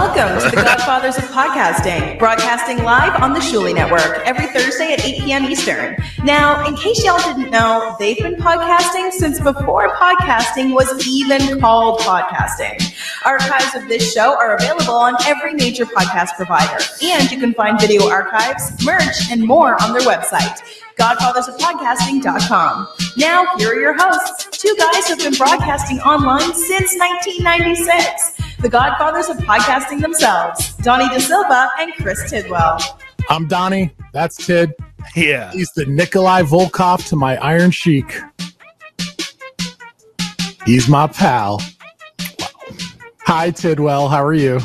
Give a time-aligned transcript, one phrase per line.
[0.00, 5.04] Welcome to the Godfathers of Podcasting, broadcasting live on the Shuli Network every Thursday at
[5.04, 5.44] 8 p.m.
[5.44, 5.94] Eastern.
[6.24, 12.00] Now, in case y'all didn't know, they've been podcasting since before podcasting was even called
[12.00, 12.94] podcasting.
[13.26, 17.78] Archives of this show are available on every major podcast provider, and you can find
[17.78, 20.62] video archives, merch, and more on their website
[20.96, 22.88] godfathersofpodcasting.com.
[23.16, 28.39] Now, here are your hosts, two guys who've been broadcasting online since 1996.
[28.60, 32.78] The godfathers of podcasting themselves, Donnie De Silva and Chris Tidwell.
[33.30, 33.90] I'm Donnie.
[34.12, 34.74] That's Tid.
[35.16, 35.50] Yeah.
[35.50, 38.20] He's the Nikolai Volkov to my Iron Sheik.
[40.66, 41.62] He's my pal.
[43.20, 44.08] Hi, Tidwell.
[44.08, 44.60] How are you?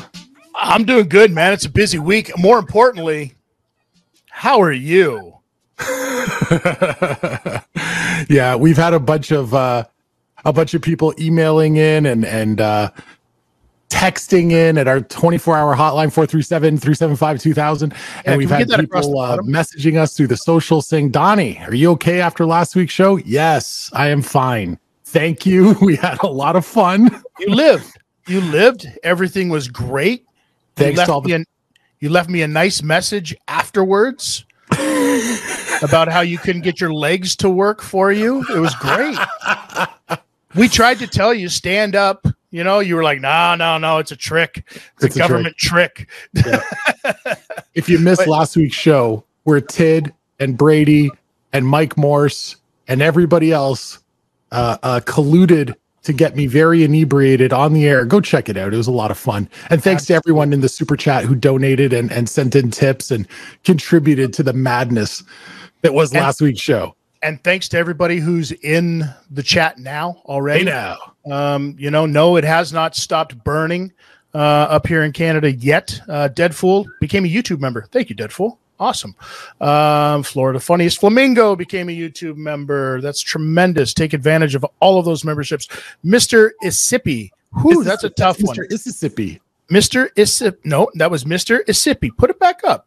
[0.55, 1.53] I'm doing good, man.
[1.53, 2.37] It's a busy week.
[2.37, 3.35] More importantly,
[4.29, 5.37] how are you?
[8.27, 9.85] yeah, we've had a bunch of uh,
[10.43, 12.91] a bunch of people emailing in and and uh,
[13.89, 17.93] texting in at our 24 hour hotline 437-375-2000 and
[18.25, 21.11] Yeah, we've we had get that across people uh, messaging us through the social saying
[21.11, 25.95] donnie are you okay after last week's show yes i am fine thank you we
[25.95, 27.09] had a lot of fun
[27.39, 27.97] You lived.
[28.27, 28.87] You lived.
[29.03, 30.21] Everything was great.
[30.21, 30.27] You
[30.77, 31.43] Thanks left all the- a,
[31.99, 34.45] you left me a nice message afterwards
[35.83, 38.43] about how you couldn't get your legs to work for you.
[38.55, 39.15] It was great.
[40.55, 42.25] we tried to tell you stand up.
[42.55, 44.63] You know, you were like, no, no, no, it's a trick.
[44.69, 45.27] It's, It's a a trick.
[45.27, 46.07] government trick.
[47.73, 51.11] if you missed But- last week's show where tid and brady
[51.53, 52.55] and mike morse
[52.87, 53.99] and everybody else
[54.51, 58.73] uh, uh, colluded to get me very inebriated on the air go check it out
[58.73, 61.35] it was a lot of fun and thanks to everyone in the super chat who
[61.35, 63.27] donated and, and sent in tips and
[63.63, 65.23] contributed to the madness
[65.81, 70.21] that was And- last week's show and thanks to everybody who's in the chat now
[70.25, 70.59] already.
[70.59, 70.97] Hey now.
[71.31, 73.91] Um, you know, no, it has not stopped burning
[74.33, 75.99] uh, up here in Canada yet.
[76.07, 77.87] Uh, Deadfool became a YouTube member.
[77.91, 78.57] Thank you, Deadfool.
[78.79, 79.15] Awesome.
[79.61, 82.99] Um, Florida Funniest Flamingo became a YouTube member.
[82.99, 83.93] That's tremendous.
[83.93, 85.67] Take advantage of all of those memberships.
[86.03, 86.49] Mr.
[86.63, 87.31] Isipi.
[87.61, 88.55] Whew, that's a tough one.
[88.55, 88.69] Mr.
[88.69, 89.41] Mississippi.
[89.71, 90.09] Mr.
[90.15, 90.57] Isip.
[90.65, 91.63] No, that was Mr.
[91.65, 92.09] Isipi.
[92.17, 92.85] Put it back up.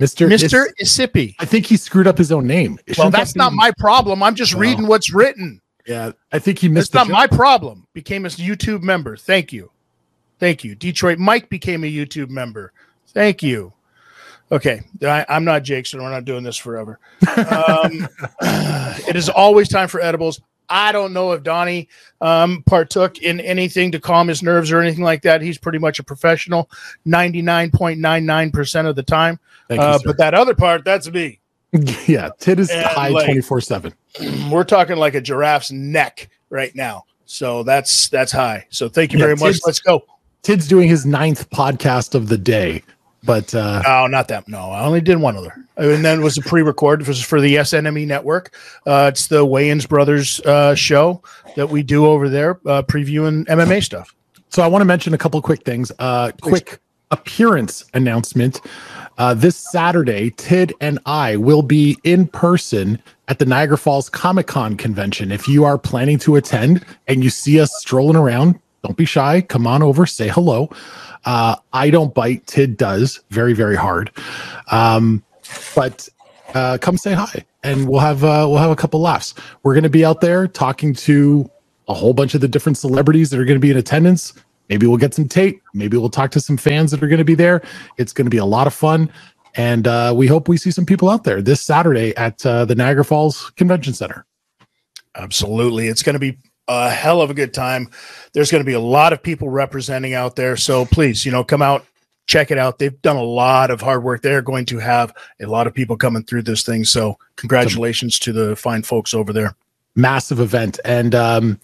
[0.00, 0.28] Mr.
[0.28, 0.66] Mr.
[0.78, 1.36] Is- Isipi.
[1.38, 2.72] I think he screwed up his own name.
[2.88, 4.22] Well, Shouldn't that that's be- not my problem.
[4.22, 4.62] I'm just Well.
[4.62, 5.60] reading what's written.
[5.86, 6.94] Yeah, I think he missed.
[6.94, 7.86] It's not my problem.
[7.92, 9.16] Became a YouTube member.
[9.16, 9.70] Thank you.
[10.38, 10.74] Thank you.
[10.74, 12.72] Detroit Mike became a YouTube member.
[13.08, 13.72] Thank you.
[14.52, 14.82] Okay.
[15.02, 16.98] I, I'm not Jake, so we're not doing this forever.
[17.36, 18.08] Um,
[19.08, 20.40] it is always time for edibles.
[20.68, 21.88] I don't know if Donnie
[22.20, 25.40] um, partook in anything to calm his nerves or anything like that.
[25.40, 26.70] He's pretty much a professional
[27.06, 29.38] 99.99% of the time.
[29.70, 31.40] You, Uh, but that other part, that's me.
[32.06, 33.92] yeah, Tid is And, high twenty four seven.
[34.50, 37.04] We're talking like a giraffe's neck right now.
[37.26, 38.66] So that's that's high.
[38.70, 39.54] So thank you Yeah, very much.
[39.54, 40.04] Tid's- Let's go.
[40.42, 42.84] Tid's doing his ninth podcast of the day,
[43.24, 44.46] but uh, Oh, not that.
[44.48, 47.00] No, I only did one other, and then it was a pre-record.
[47.02, 48.54] It was for the SNME network.
[48.86, 51.20] Uh, it's the Wayans Brothers uh, show
[51.56, 54.14] that we do over there, uh, previewing MMA stuff.
[54.50, 55.90] so I want to mention a couple quick things.
[55.98, 56.78] Uh, quick
[57.10, 58.60] appearance announcement.
[59.18, 64.46] Uh, this Saturday, Tid and I will be in person at the Niagara Falls Comic
[64.46, 65.32] Con convention.
[65.32, 69.40] If you are planning to attend and you see us strolling around, don't be shy.
[69.40, 70.70] Come on over, say hello.
[71.24, 72.46] Uh, I don't bite.
[72.46, 74.10] Tid does very, very hard.
[74.70, 75.24] Um,
[75.74, 76.08] but
[76.54, 79.34] uh, come say hi, and we'll have uh, we'll have a couple laughs.
[79.62, 81.50] We're going to be out there talking to
[81.88, 84.32] a whole bunch of the different celebrities that are going to be in attendance.
[84.68, 85.62] Maybe we'll get some tape.
[85.74, 87.62] Maybe we'll talk to some fans that are going to be there.
[87.98, 89.10] It's going to be a lot of fun.
[89.54, 92.74] And uh, we hope we see some people out there this Saturday at uh, the
[92.74, 94.26] Niagara Falls Convention Center.
[95.14, 95.88] Absolutely.
[95.88, 97.88] It's going to be a hell of a good time.
[98.32, 100.56] There's going to be a lot of people representing out there.
[100.56, 101.86] So please, you know, come out,
[102.26, 102.78] check it out.
[102.78, 104.20] They've done a lot of hard work.
[104.20, 106.84] They're going to have a lot of people coming through this thing.
[106.84, 109.56] So congratulations to the fine folks over there.
[109.94, 110.78] Massive event.
[110.84, 111.60] And um,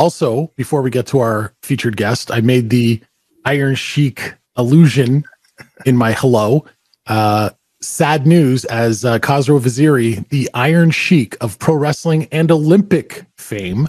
[0.00, 3.02] also, before we get to our featured guest, I made the
[3.44, 5.24] Iron Sheik illusion
[5.84, 6.64] in my hello.
[7.06, 7.50] Uh,
[7.82, 13.88] sad news as uh, Khosrow Vaziri, the Iron Sheik of pro wrestling and Olympic fame,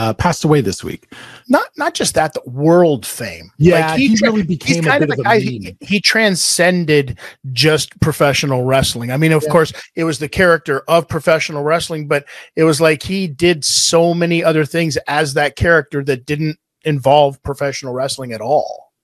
[0.00, 1.12] uh, passed away this week.
[1.46, 3.50] Not not just that, the world fame.
[3.58, 5.40] Yeah, he, really became a kind of a guy.
[5.40, 7.18] He, he transcended
[7.52, 9.10] just professional wrestling.
[9.10, 12.24] I mean, of course, it was the character of professional wrestling, but
[12.56, 17.42] it was like he did so many other things as that character that didn't involve
[17.42, 18.94] professional wrestling at all.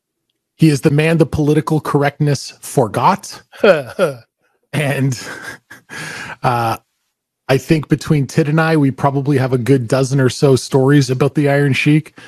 [0.54, 3.42] He is the man the political correctness forgot.
[4.72, 5.28] and
[6.42, 6.78] uh,
[7.48, 11.10] I think between Tid and I, we probably have a good dozen or so stories
[11.10, 12.18] about the Iron Sheik.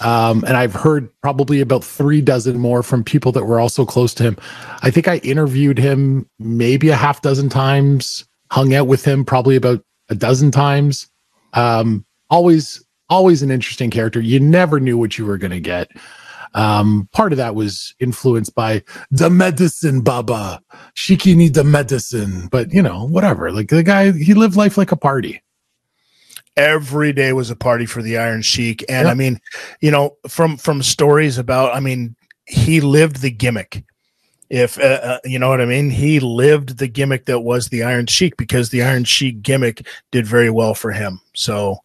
[0.00, 4.14] Um, and I've heard probably about three dozen more from people that were also close
[4.14, 4.36] to him.
[4.82, 9.56] I think I interviewed him maybe a half dozen times, hung out with him probably
[9.56, 11.08] about a dozen times.
[11.52, 14.20] Um, always, always an interesting character.
[14.20, 15.90] You never knew what you were going to get.
[16.54, 20.60] Um, part of that was influenced by the medicine, Baba.
[20.96, 23.52] Shiki need the medicine, but you know, whatever.
[23.52, 25.42] Like the guy, he lived life like a party.
[26.56, 29.12] every day was a party for the Iron Sheik, and Yeah.
[29.12, 29.40] I mean,
[29.80, 32.16] you know, from from stories about, I mean,
[32.46, 33.84] he lived the gimmick.
[34.50, 37.84] If uh, uh, you know what I mean, he lived the gimmick that was the
[37.84, 41.20] Iron Sheik because the Iron Sheik gimmick did very well for him.
[41.34, 41.78] So,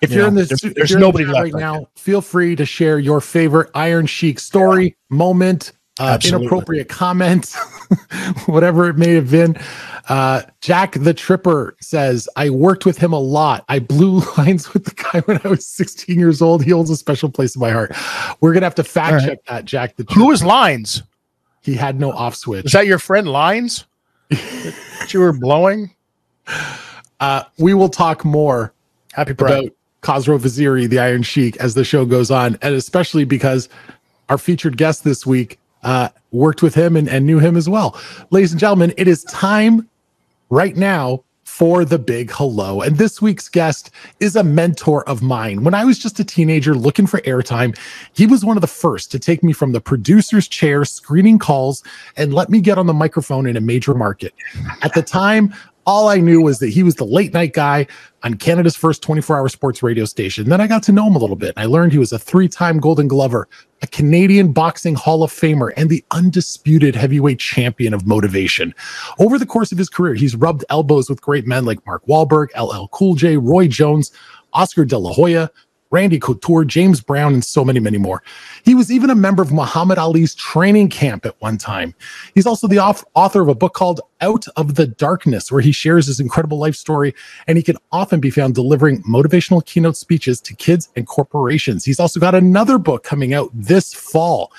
[0.00, 1.80] If you you're know, in this, there's, the nobody left right like now.
[1.80, 1.88] that.
[1.96, 7.54] Feel free to share your favorite Iron Sheik story, moment, uh, inappropriate comment,
[8.46, 9.56] whatever it may have been.
[10.08, 13.64] Uh, Jack the Tripper says, I worked with him a lot.
[13.68, 16.64] I blew lines with the guy when I was 16 years old.
[16.64, 17.92] He holds a special place in my heart.
[18.40, 19.24] We're going to have to fact right.
[19.26, 20.20] check that, Jack the Tripper.
[20.20, 21.02] Who was Lines?
[21.68, 22.64] He had no off switch.
[22.64, 23.84] Is that your friend Lines?
[24.30, 25.94] that you were blowing?
[27.20, 28.72] Uh, we will talk more
[29.12, 29.50] Happy Pride.
[29.50, 33.68] about Khosrow Vaziri, the Iron Sheik, as the show goes on, and especially because
[34.30, 38.00] our featured guest this week uh, worked with him and, and knew him as well.
[38.30, 39.86] Ladies and gentlemen, it is time
[40.48, 41.22] right now
[41.58, 42.82] for the big hello.
[42.82, 43.90] And this week's guest
[44.20, 45.64] is a mentor of mine.
[45.64, 47.76] When I was just a teenager looking for airtime,
[48.12, 51.82] he was one of the first to take me from the producer's chair, screening calls,
[52.16, 54.34] and let me get on the microphone in a major market.
[54.82, 55.52] At the time,
[55.88, 57.86] all I knew was that he was the late night guy
[58.22, 60.50] on Canada's first 24 hour sports radio station.
[60.50, 61.54] Then I got to know him a little bit.
[61.56, 63.48] I learned he was a three time Golden Glover,
[63.80, 68.74] a Canadian Boxing Hall of Famer, and the undisputed heavyweight champion of motivation.
[69.18, 72.48] Over the course of his career, he's rubbed elbows with great men like Mark Wahlberg,
[72.54, 74.12] LL Cool J, Roy Jones,
[74.52, 75.50] Oscar De La Hoya,
[75.90, 78.22] Randy Couture, James Brown, and so many, many more.
[78.64, 81.94] He was even a member of Muhammad Ali's training camp at one time.
[82.34, 86.06] He's also the author of a book called Out of the Darkness, where he shares
[86.06, 87.14] his incredible life story,
[87.46, 91.84] and he can often be found delivering motivational keynote speeches to kids and corporations.
[91.84, 94.52] He's also got another book coming out this fall.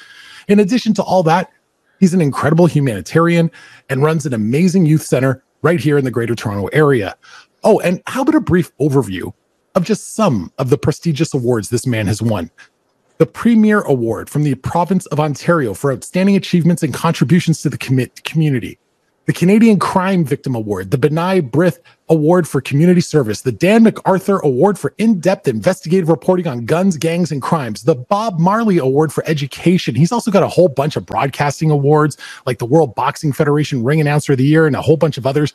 [0.48, 1.52] In addition to all that,
[2.00, 3.52] he's an incredible humanitarian
[3.88, 7.16] and runs an amazing youth center right here in the Greater Toronto area.
[7.64, 9.32] Oh, and how about a brief overview
[9.76, 12.52] of just some of the prestigious awards this man has won?
[13.18, 17.78] The Premier Award from the province of Ontario for outstanding achievements and contributions to the
[17.78, 18.80] commi- community.
[19.26, 24.42] The Canadian Crime Victim Award, the B'nai Brith Award for Community Service, the Dan McArthur
[24.42, 29.14] Award for in depth investigative reporting on guns, gangs, and crimes, the Bob Marley Award
[29.14, 29.94] for Education.
[29.94, 34.02] He's also got a whole bunch of broadcasting awards, like the World Boxing Federation Ring
[34.02, 35.54] Announcer of the Year, and a whole bunch of others.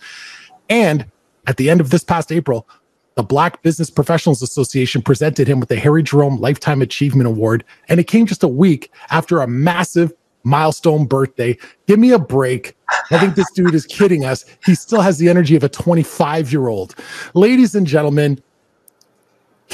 [0.69, 1.07] And
[1.49, 2.69] at the end of this past April,
[3.15, 8.01] the Black Business Professionals Association presented him with the Harry Jerome Lifetime Achievement Award, and
[8.01, 11.57] it came just a week after a massive milestone birthday.
[11.87, 12.77] Give me a break.
[13.11, 14.45] I think this dude is kidding us.
[14.65, 16.95] He still has the energy of a 25 year old.
[17.35, 18.43] Ladies and gentlemen,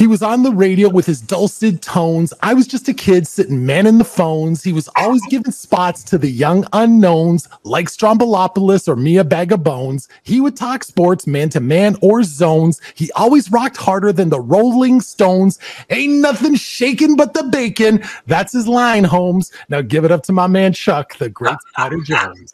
[0.01, 2.33] he was on the radio with his dulcet tones.
[2.43, 4.65] I was just a kid sitting manning the phones.
[4.65, 9.63] He was always giving spots to the young unknowns like Stroumboulopoulos or Mia Bag of
[9.63, 10.09] Bones.
[10.23, 12.81] He would talk sports man to man or zones.
[12.95, 15.59] He always rocked harder than the Rolling Stones.
[15.91, 18.03] Ain't nothing shaking but the bacon.
[18.27, 19.53] That's his line, Holmes.
[19.69, 22.51] Now give it up to my man Chuck, the great Spider Jones.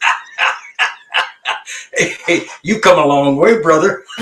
[1.93, 4.03] Hey, hey, you come a long way, brother.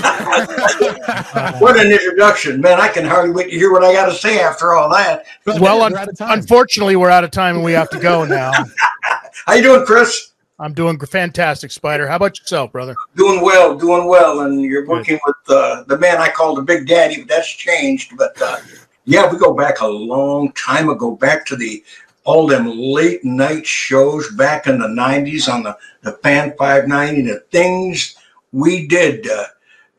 [1.58, 2.80] what an introduction, man!
[2.80, 5.26] I can hardly wait to hear what I got to say after all that.
[5.46, 8.52] Well, un- unfortunately, we're out of time and we have to go now.
[9.46, 10.32] How you doing, Chris?
[10.58, 12.08] I'm doing fantastic, Spider.
[12.08, 12.96] How about yourself, brother?
[13.14, 16.86] Doing well, doing well, and you're working with uh, the man I call the Big
[16.86, 18.16] Daddy, but that's changed.
[18.16, 18.56] But uh,
[19.04, 21.84] yeah, we go back a long time ago, back to the
[22.26, 27.40] all them late night shows back in the '90s on the the Fan 590, the
[27.50, 28.16] things
[28.52, 29.44] we did uh,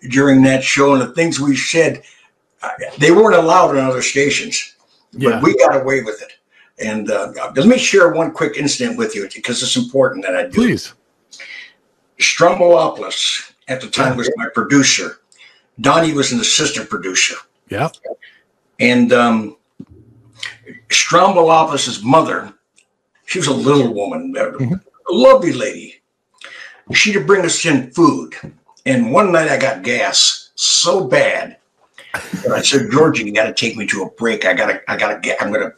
[0.10, 2.04] during that show, and the things we said,
[2.62, 2.70] uh,
[3.00, 4.76] they weren't allowed on other stations,
[5.14, 5.42] but Yeah.
[5.42, 6.34] we got away with it.
[6.80, 10.44] And uh, let me share one quick incident with you because it's important that I
[10.44, 10.52] do.
[10.52, 10.94] Please.
[12.20, 15.20] Stroumboulopoulos at the time was my producer.
[15.82, 17.36] Donnie was an assistant producer.
[17.70, 17.90] Yeah.
[18.80, 19.57] And um,
[20.90, 22.54] Stroumboulopoulos' mother,
[23.26, 26.02] she was a little woman, a lovely lady.
[26.94, 28.36] She'd bring us in food.
[28.86, 31.58] And one night I got gas so bad
[32.14, 34.46] I said, Georgie, you got to take me to a break.
[34.46, 35.72] I gotta, I gotta get, I'm gonna,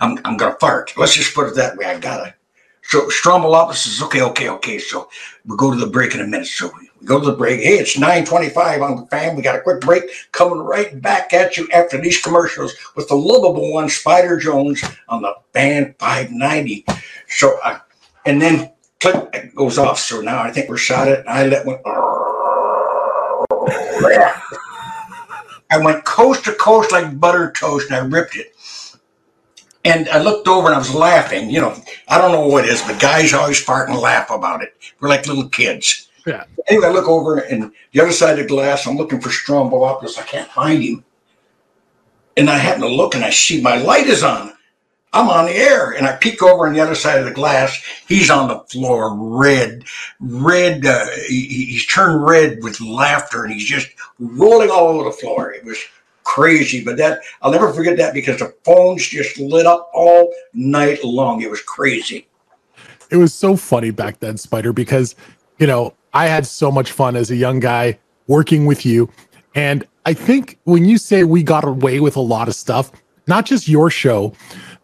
[0.00, 0.92] I'm, I'm gonna fart.
[0.96, 1.86] Let's just put it that way.
[1.86, 2.34] I gotta.
[2.82, 4.78] So Stroumboulopoulos says, okay, okay, okay.
[4.78, 5.08] So
[5.44, 6.46] we'll go to the break in a minute.
[6.46, 6.70] So
[7.04, 7.60] go to the break.
[7.60, 9.36] Hey, it's 925 on the fan.
[9.36, 13.14] We got a quick break coming right back at you after these commercials with the
[13.14, 16.84] lovable one, Spider Jones, on the fan 590.
[17.28, 17.78] So, uh,
[18.26, 19.98] and then click it goes off.
[19.98, 21.20] So now I think we're shot at.
[21.20, 21.78] And I let one.
[25.70, 28.54] I went coast to coast like butter toast and I ripped it.
[29.84, 31.50] And I looked over and I was laughing.
[31.50, 31.76] You know,
[32.08, 34.74] I don't know what it is, but guys always fart and laugh about it.
[35.00, 36.08] We're like little kids.
[36.26, 36.44] Yeah.
[36.68, 40.18] Anyway, I look over and the other side of the glass, I'm looking for Stroumboulopoulos.
[40.18, 41.04] I can't find him.
[42.36, 44.52] And I happen to look and I see my light is on.
[45.12, 47.80] I'm on the air and I peek over on the other side of the glass.
[48.08, 49.84] He's on the floor, red,
[50.18, 50.84] red.
[50.84, 53.88] Uh, he, he's turned red with laughter and he's just
[54.18, 55.52] rolling all over the floor.
[55.52, 55.78] It was
[56.24, 61.04] crazy, but that I'll never forget that because the phones just lit up all night
[61.04, 61.42] long.
[61.42, 62.26] It was crazy.
[63.10, 65.14] It was so funny back then, Spider, because
[65.58, 69.10] you know I had so much fun as a young guy working with you,
[69.54, 72.90] and I think when you say we got away with a lot of stuff,
[73.26, 74.32] not just your show,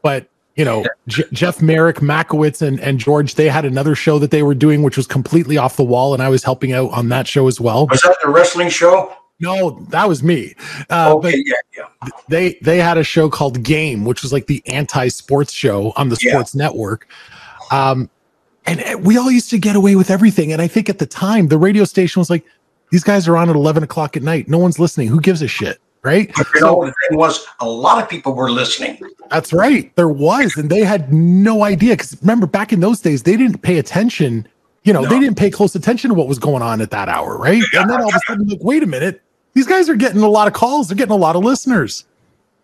[0.03, 4.31] but you know J- Jeff Marek, Makowitz, and and George, they had another show that
[4.31, 7.09] they were doing which was completely off the wall, and I was helping out on
[7.11, 7.87] that show as well.
[7.87, 9.15] Was that the wrestling show?
[9.43, 10.55] No, that was me.
[10.91, 12.09] Uh, Okay, but yeah, yeah.
[12.29, 16.19] they they had a show called Game, which was like the anti-sports show on the
[16.21, 16.33] Yeah.
[16.33, 17.09] Sports Network.
[17.71, 18.11] Um,
[18.67, 20.53] and uh, we all used to get away with everything.
[20.53, 22.45] And I think at the time, the radio station was like,
[22.91, 24.49] "These guys are on at eleven o'clock at night.
[24.49, 25.09] No one's listening.
[25.09, 26.31] Who gives a shit?" Right?
[26.35, 28.99] But you know, the thing was, a lot of people were listening.
[29.31, 29.95] That's right.
[29.97, 31.93] There was, and they had no idea.
[31.93, 34.49] Because remember, back in those days, they didn't pay attention.
[34.85, 37.37] You know, they didn't pay close attention to what was going on at that hour,
[37.37, 37.63] right?
[37.75, 39.21] And then all of a sudden, like, wait a minute,
[39.53, 40.89] these guys are getting a lot of calls.
[40.89, 42.07] They're getting a lot of listeners.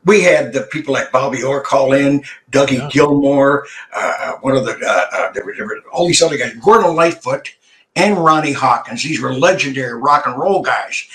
[0.07, 4.79] We had the people like Bobby Orr call in, Dougie Gilmour, uh, one of the,
[4.79, 7.55] uh, uh, there were, there were all these other guys, Gordon Lightfoot,
[7.97, 9.03] and Ronnie Hawkins.
[9.03, 11.07] These were legendary rock and roll guys.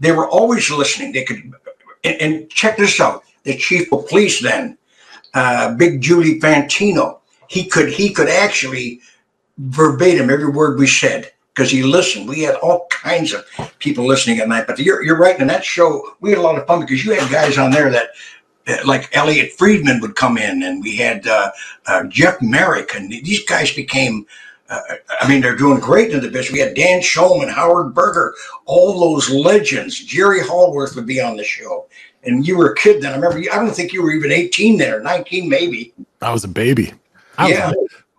[0.00, 1.12] They were always listening.
[1.12, 1.52] They could,
[2.04, 4.76] and, and check this out: the chief of police then,
[5.34, 7.20] uh, Big Julie Fantino.
[7.48, 9.00] He could he could actually
[9.58, 12.28] verbatim every word we said because he listened.
[12.28, 13.44] We had all kinds of
[13.78, 14.66] people listening at night.
[14.66, 15.38] But you're, you're right.
[15.38, 17.90] In that show, we had a lot of fun because you had guys on there
[17.90, 18.10] that, uh,
[18.84, 21.50] like Elliotte Friedman would come in, and we had uh,
[21.86, 24.26] uh, Jeff Marek, and these guys became.
[24.68, 24.78] Uh,
[25.20, 26.52] I mean, they're doing great in the business.
[26.52, 28.34] We had Dan Shulman, Howard Berger,
[28.66, 29.98] all those legends.
[29.98, 31.86] Jerry Howarth would be on the show.
[32.22, 33.12] And you were a kid then.
[33.12, 33.40] I remember.
[33.40, 35.92] you- I don't think you were even 18 then, or 19 maybe.
[36.22, 36.92] I was a baby.
[37.36, 37.72] I was- Yeah.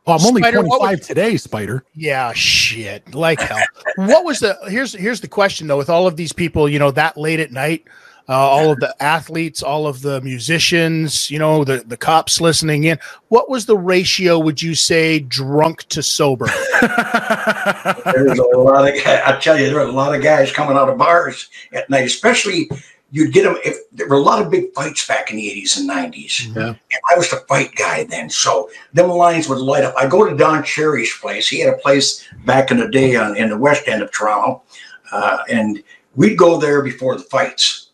[0.07, 1.85] oh, I'm only Spider, 25 would- today, Spider.
[1.95, 3.13] Yeah, shit.
[3.15, 3.61] Like hell.
[3.95, 6.91] what was the here's here's the question though, with all of these people, you know,
[6.91, 7.85] that late at night,
[8.31, 12.85] uh, all of the athletes, all of the musicians, you know, the, the cops listening
[12.85, 12.97] in.
[13.27, 16.45] What was the ratio, would you say, drunk to sober?
[16.81, 20.77] There's a lot of guys, I tell you, there were a lot of guys coming
[20.77, 22.69] out of bars at night, especially
[23.11, 25.77] you'd get them if there were a lot of big fights back in the 80s
[25.77, 26.55] and 90s.
[26.55, 26.67] Yeah.
[26.69, 28.29] And I was the fight guy then.
[28.29, 29.93] So them lines would light up.
[29.97, 31.49] I go to Don Cherry's place.
[31.49, 34.63] He had a place back in the day on, in the west end of Toronto.
[35.11, 35.83] Uh, and
[36.15, 37.90] we'd go there before the fights.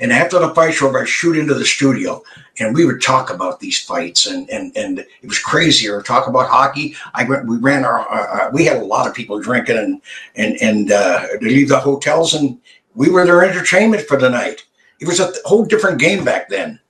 [0.00, 2.22] And after the fights were over, I'd shoot into the studio
[2.58, 6.00] and we would talk about these fights and, and, and it was crazier.
[6.02, 6.96] talk about hockey.
[7.14, 10.00] I went, we ran our, we had a lot of people drinking and,
[10.36, 12.58] and, and, uh, they leave the hotels and
[12.94, 14.64] we were their entertainment for the night.
[15.00, 16.80] It was a whole different game back then.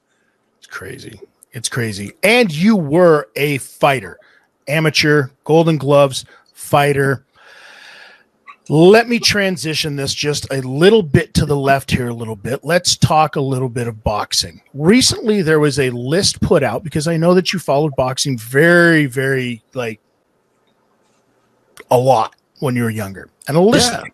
[0.59, 1.21] It's crazy.
[1.53, 2.13] It's crazy.
[2.23, 4.19] And you were a fighter,
[4.69, 7.25] amateur, golden gloves, fighter.
[8.71, 12.61] Let me transition this just a little bit to the left here, a little bit.
[12.63, 14.61] Let's talk a little bit of boxing.
[14.75, 19.07] Recently, there was a list put out because I know that you followed boxing very,
[19.07, 19.99] very like
[21.91, 23.29] a lot when you were younger.
[23.49, 24.05] And a list, Yeah.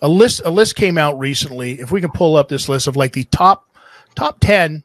[0.00, 1.78] a list, a list came out recently.
[1.78, 3.68] If we can pull up this list of like the top
[4.14, 4.82] top ten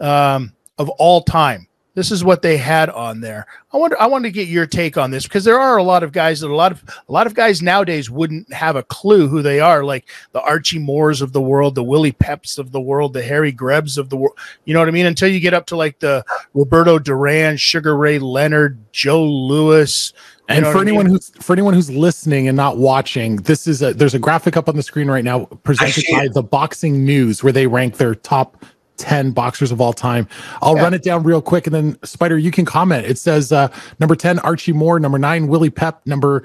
[0.00, 1.65] um, of all time.
[1.96, 3.46] This is what they had on there.
[3.72, 3.98] I wonder.
[3.98, 6.40] I want to get your take on this because there are a lot of guys
[6.40, 9.60] that a lot of a lot of guys nowadays wouldn't have a clue who they
[9.60, 13.22] are, like the Archie Moores of the world, the Willie Peps of the world, the
[13.22, 14.38] Harry Grebs of the world.
[14.66, 15.06] You know what I mean?
[15.06, 16.22] Until you get up to like the
[16.52, 20.12] Roberto Duran, Sugar Ray Leonard, Joe Louis.
[20.14, 21.14] you And know for what I anyone mean?
[21.14, 24.68] who's for anyone who's listening and not watching, this is a there's a graphic up
[24.68, 28.62] on the screen right now presented by the Boxing News where they rank their top
[28.98, 30.26] 10 boxers of all time.
[30.62, 30.82] I'll Yeah.
[30.82, 33.06] run it down real quick and then Spider, you can comment.
[33.06, 33.68] It says uh
[34.00, 36.42] number 10, Archie Moore, number nine, Willie Pep, number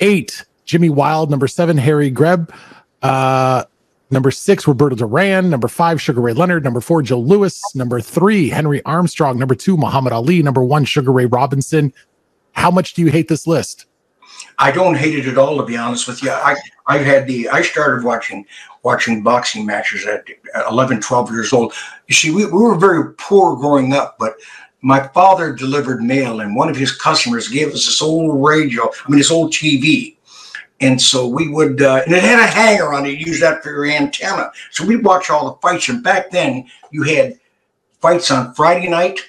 [0.00, 2.52] eight, Jimmy Wilde, number seven, Harry Greb,
[3.02, 3.64] uh
[4.10, 5.50] Number six, Roberto Duran.
[5.50, 6.64] Number five, Sugar Ray Leonard.
[6.64, 7.60] Number four, Joe Louis.
[7.74, 9.38] Number three, Henry Armstrong.
[9.38, 10.42] Number two, Muhammad Ali.
[10.42, 11.92] Number one, Sugar Ray Robinson.
[12.52, 13.84] How much do you hate this list?
[14.58, 16.30] I don't hate it at all, to be honest with you.
[16.30, 16.56] I
[16.86, 18.46] I've had the I started watching
[18.88, 20.26] watching boxing matches at
[20.70, 21.74] 11, 12 years old.
[22.06, 24.36] You see, we, we were very poor growing up, but
[24.80, 28.84] my father delivered mail, and one of his customers gave us this old radio.
[28.84, 30.16] I mean, this old TV.
[30.80, 33.18] And so we would, uh, and it had a hanger on it.
[33.18, 34.52] You use that for your antenna.
[34.70, 35.90] So we'd watch all the fights.
[35.90, 37.38] And back then, you had
[38.00, 39.20] fights on Friday night,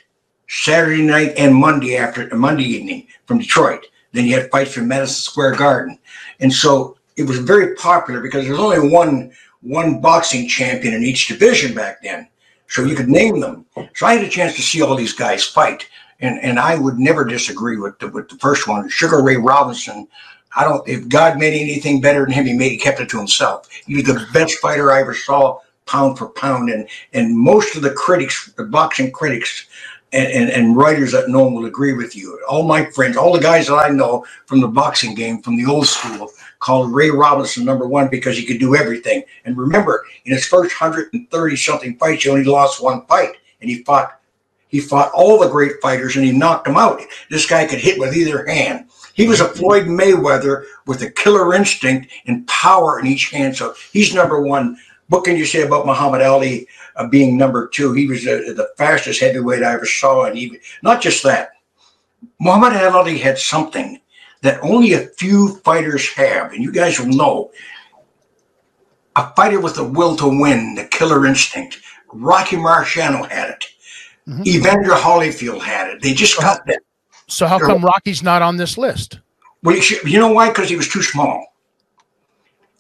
[0.47, 3.87] Saturday night, and Monday after Monday evening from Detroit.
[4.13, 5.99] Then you had fights from Madison Square Garden,
[6.39, 11.03] and so it was very popular because there was only one one boxing champion in
[11.03, 12.27] each division back then,
[12.67, 13.65] so you could name them.
[13.95, 15.87] So I had a chance to see all these guys fight,
[16.19, 20.07] and and I would never disagree with the, with the first one, Sugar Ray Robinson.
[20.55, 20.87] I don't.
[20.87, 23.69] If God made anything better than him, he made he kept it to himself.
[23.85, 27.81] He was the best fighter I ever saw, pound for pound, and and most of
[27.81, 29.67] the critics, the boxing critics,
[30.11, 32.39] and, and, and writers that know him will agree with you.
[32.47, 35.65] All my friends, all the guys that I know from the boxing game, from the
[35.65, 39.23] old school, called Ray Robinson number one because he could do everything.
[39.45, 43.83] And remember, in his first 130 something fights, he only lost one fight, and he
[43.83, 44.15] fought.
[44.67, 47.01] He fought all the great fighters and he knocked them out.
[47.31, 48.85] This guy could hit with either hand.
[49.15, 53.57] He was a Floyd Mayweather with a killer instinct and power in each hand.
[53.57, 54.77] So he's number one.
[55.07, 57.93] What can you say about Muhammad Ali uh, being number two?
[57.93, 61.49] He was uh, the fastest heavyweight I ever saw, and he not just that.
[62.39, 63.99] Muhammad Ali had something
[64.41, 67.51] that only a few fighters have, and you guys will know.
[69.15, 71.79] A fighter with a will to win, the killer instinct.
[72.13, 73.65] Rocky Marciano had it.
[74.27, 74.47] Mm-hmm.
[74.47, 76.01] Evander Holyfield had it.
[76.01, 76.79] They just got that.
[77.27, 79.19] So how come Rocky's not on this list?
[79.63, 80.49] Well, you, should, you know why?
[80.49, 81.53] Because he was too small.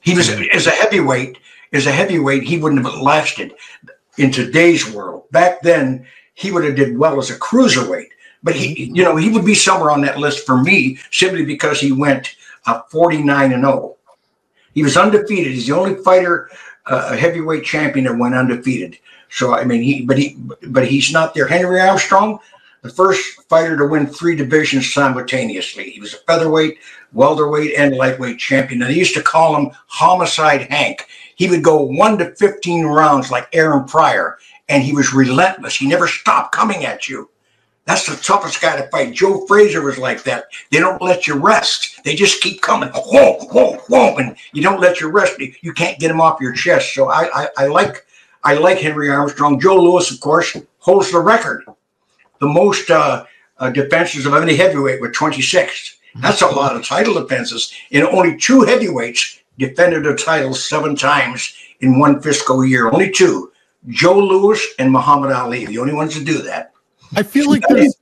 [0.01, 0.45] He was mm-hmm.
[0.55, 1.37] as a heavyweight.
[1.71, 3.53] As a heavyweight, he wouldn't have lasted
[4.17, 5.29] in today's world.
[5.31, 8.09] Back then, he would have did well as a cruiserweight.
[8.41, 11.79] But he, you know, he would be somewhere on that list for me simply because
[11.79, 13.97] he went uh, 49 and 0.
[14.73, 15.53] He was undefeated.
[15.53, 16.49] He's the only fighter,
[16.85, 18.97] uh, a heavyweight champion that went undefeated.
[19.29, 21.47] So I mean, he, but he, but he's not there.
[21.47, 22.39] Henry Armstrong,
[22.81, 25.89] the first fighter to win three divisions simultaneously.
[25.89, 26.77] He was a featherweight,
[27.11, 28.81] welterweight, and lightweight champion.
[28.81, 31.05] And they used to call him Homicide Hank.
[31.35, 34.37] He would go one to 15 rounds like Aaron Pryor,
[34.69, 35.75] and he was relentless.
[35.75, 37.29] He never stopped coming at you.
[37.89, 39.15] That's the toughest guy to fight.
[39.15, 40.51] Joe Frazier was like that.
[40.69, 42.03] They don't let you rest.
[42.03, 42.89] They just keep coming.
[42.89, 45.39] Whoa, whoa, whoa, and you don't let you rest.
[45.39, 46.93] You can't get them off your chest.
[46.93, 48.05] So I, I, I like,
[48.43, 49.59] I like Henry Armstrong.
[49.59, 51.63] Joe Louis, of course, holds the record,
[52.39, 53.25] the most uh,
[53.57, 55.97] uh, defenses of any heavyweight with 26.
[56.21, 57.73] That's a lot of title defenses.
[57.91, 62.91] And only two heavyweights defended a title seven times in one fiscal year.
[62.91, 63.51] Only two,
[63.87, 66.71] Joe Louis and Muhammad Ali, the only ones to do that.
[67.15, 67.95] I feel like there's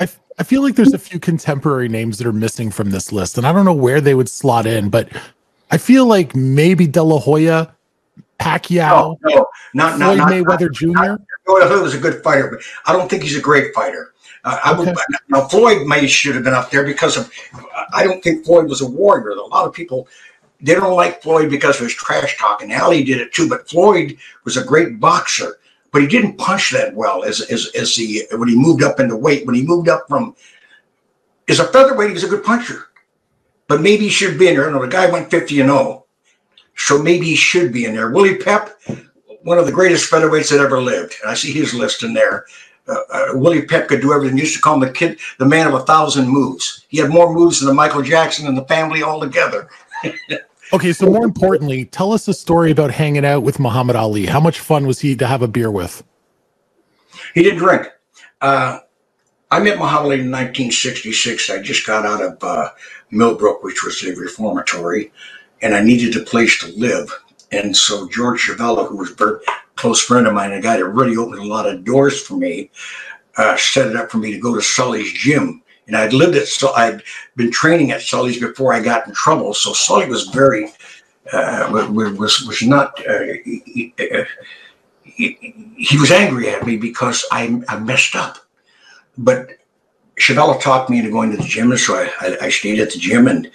[0.00, 3.38] I, I feel like there's a few contemporary names that are missing from this list,
[3.38, 5.08] and I don't know where they would slot in, but
[5.70, 7.74] I feel like maybe De La Hoya,
[8.40, 11.22] Pacquiao, No, no, not, not, Floyd not Mayweather Jr.
[11.44, 14.12] Floyd was a good fighter, but I don't think he's a great fighter.
[14.44, 14.94] Uh, I would,
[15.28, 17.30] now Floyd may should have been up there because of.
[17.92, 19.30] I don't think Floyd was a warrior.
[19.30, 20.08] A lot of people
[20.62, 22.72] they don't like Floyd because of his trash talking.
[22.72, 25.58] Ali did it too, but Floyd was a great boxer,
[25.92, 29.16] but he didn't punch that well as as as he when he moved up into
[29.16, 29.46] weight.
[29.46, 30.34] When he moved up from
[31.48, 32.88] as a featherweight, he was a good puncher,
[33.68, 34.70] but maybe he should be in there.
[34.70, 36.06] No, the guy went fifty and zero,
[36.76, 38.10] so maybe he should be in there.
[38.10, 38.80] Willie Pep,
[39.42, 41.14] one of the greatest featherweights that ever lived.
[41.22, 42.46] And I see his list in there.
[42.88, 44.36] Uh, uh, Willie Pep could do everything.
[44.36, 46.84] Used to call him the kid, the man of a thousand moves.
[46.88, 49.68] He had more moves than the Michael Jackson and the family all together.
[50.72, 54.24] Okay, so more importantly, tell us a story about hanging out with Muhammad Ali.
[54.24, 56.02] How much fun was he to have a beer with?
[57.34, 57.88] He didn't drink.
[58.40, 58.78] Uh,
[59.50, 61.50] I met Muhammad Ali in 1966.
[61.50, 62.70] I just got out of uh,
[63.10, 65.12] Millbrook, which was a reformatory,
[65.60, 67.12] and I needed a place to live.
[67.50, 69.40] And so George Chuvalo, who was a
[69.76, 72.70] close friend of mine, a guy that really opened a lot of doors for me,
[73.36, 75.61] uh, set it up for me to go to Sully's gym.
[75.86, 77.02] And I'd lived at, so I'd
[77.36, 79.52] been training at Sully's before I got in trouble.
[79.52, 80.66] So Sully was very,
[81.32, 82.98] uh, was was not.
[83.06, 83.92] Uh, he,
[85.76, 88.38] he, was angry at me because I, I messed up.
[89.18, 89.50] But
[90.18, 92.98] Chuvalo talked me into going to the gym, and so I, I, stayed at the
[92.98, 93.50] gym and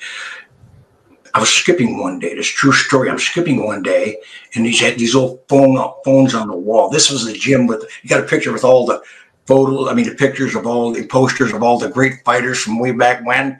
[1.34, 2.36] I was skipping one day.
[2.36, 3.10] This true story.
[3.10, 4.18] I'm skipping one day,
[4.56, 6.90] and he's had these old phone phones on the wall.
[6.90, 9.02] This was the gym with you got a picture with all the
[9.48, 9.90] photos.
[9.90, 12.92] I mean, the pictures of all the posters of all the great fighters from way
[12.92, 13.60] back when.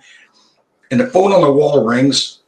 [0.92, 2.42] And the phone on the wall rings,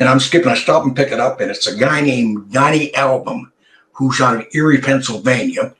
[0.00, 0.48] and I'm skipping.
[0.48, 3.52] I stop and pick it up, and it's a guy named Donnie Album,
[3.92, 5.74] who's out of Erie, Pennsylvania,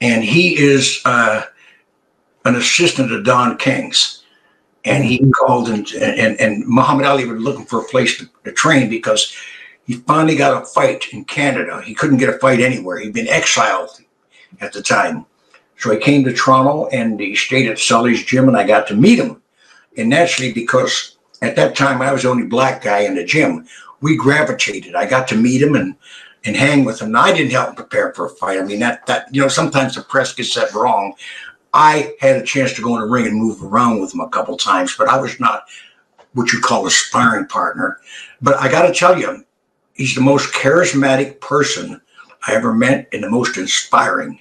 [0.00, 1.42] and he is uh,
[2.44, 4.24] an assistant to Don King's
[4.86, 8.52] and he called and and, and Muhammad Ali was looking for a place to, to,
[8.52, 9.34] train because
[9.84, 11.82] he finally got a fight in Canada.
[11.82, 12.98] He couldn't get a fight anywhere.
[12.98, 14.00] He'd been exiled
[14.60, 15.26] at the time.
[15.78, 18.94] So I came to Toronto and he stayed at Sully's gym and I got to
[18.94, 19.42] meet him.
[19.96, 23.66] And naturally, because at that time I was the only black guy in the gym,
[24.00, 24.94] we gravitated.
[24.94, 25.96] I got to meet him and
[26.44, 27.10] and hang with him.
[27.10, 28.58] Now, I didn't help him prepare for a fight.
[28.58, 31.14] I mean, that that you know, sometimes the press gets that wrong.
[31.74, 34.28] I had a chance to go in the ring and move around with him a
[34.28, 35.64] couple times, but I was not
[36.32, 37.98] what you call a sparring partner.
[38.40, 39.44] But I got to tell you,
[39.94, 42.00] he's the most charismatic person
[42.46, 44.40] I ever met and the most inspiring.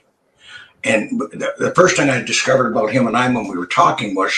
[0.86, 4.16] And the, the first thing I discovered about him and I when we were talking
[4.16, 4.34] was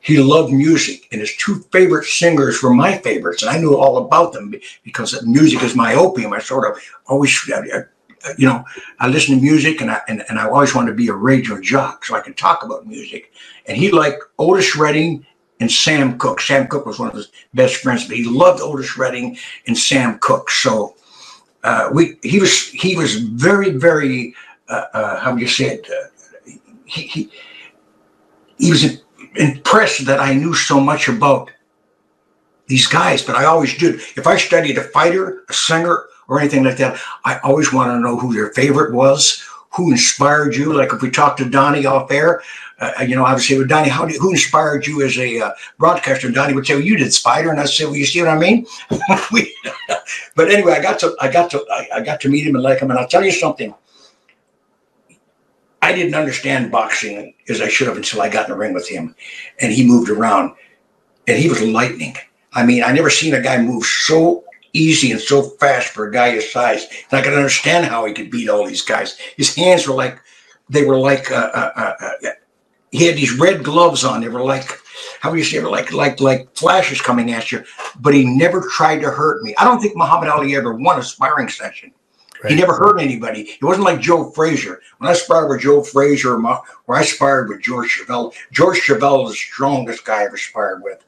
[0.00, 3.96] he loved music, and his two favorite singers were my favorites, and I knew all
[3.96, 6.34] about them because music is my opium.
[6.34, 7.48] I sort of always
[8.38, 8.64] you know,
[9.00, 11.60] I listen to music and I and, and I always wanted to be a radio
[11.60, 13.32] jock so I could talk about music.
[13.66, 15.26] And he liked Otis Redding
[15.60, 16.40] and Sam Cooke.
[16.40, 20.18] Sam Cooke was one of his best friends, but he loved Otis Redding and Sam
[20.18, 20.50] Cooke.
[20.50, 20.96] So
[21.62, 24.34] uh, we he was he was very very
[24.68, 25.88] uh, uh, how you say it?
[25.90, 26.50] Uh,
[26.84, 27.30] he, he
[28.58, 29.02] he was
[29.36, 31.50] impressed that I knew so much about
[32.66, 33.96] these guys, but I always did.
[34.16, 37.00] If I studied a fighter, a singer, or anything like that.
[37.24, 40.72] I always want to know who their favorite was, who inspired you.
[40.72, 42.42] Like if we talked to Donnie off air,
[42.80, 45.50] uh, you know, I would say, well, Donnie, how who inspired you as a uh,
[45.78, 46.26] broadcaster?
[46.26, 47.50] And Donnie would say, well, you did Spider.
[47.50, 48.66] And I said, well, you see what I mean?
[49.32, 49.54] we,
[50.34, 52.64] but anyway, I got to, I got to, I, I got to meet him and
[52.64, 52.90] like him.
[52.90, 53.74] And I'll tell you something.
[55.84, 58.88] I didn't understand boxing as I should have until I got in the ring with
[58.88, 59.14] him,
[59.60, 60.54] and he moved around,
[61.28, 62.16] and he was lightning.
[62.54, 66.10] I mean, I never seen a guy move so easy and so fast for a
[66.10, 66.86] guy his size.
[67.10, 69.18] And I can understand how he could beat all these guys.
[69.36, 70.18] His hands were like,
[70.70, 72.30] they were like, uh, uh, uh, uh
[72.90, 74.22] he had these red gloves on.
[74.22, 74.70] They were like,
[75.20, 75.68] how do you say, it?
[75.68, 77.62] like, like, like flashes coming at you.
[78.00, 79.54] But he never tried to hurt me.
[79.58, 81.92] I don't think Muhammad Ali ever won a sparring session.
[82.44, 82.52] Right.
[82.52, 83.40] He never hurt anybody.
[83.40, 84.82] It wasn't like Joe Frazier.
[84.98, 89.32] When I sparred with Joe Frazier, or I sparred with George Chuvalo, George Chuvalo was
[89.32, 91.02] the strongest guy I ever sparred with.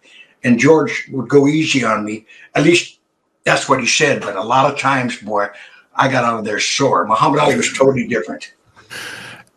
[0.45, 2.25] And George would go easy on me.
[2.55, 3.01] At least
[3.45, 4.23] that's what he said.
[4.23, 5.49] But a lot of times, boy,
[5.95, 7.07] I got out of there sore.
[7.07, 8.55] Muhammad Ali was totally different.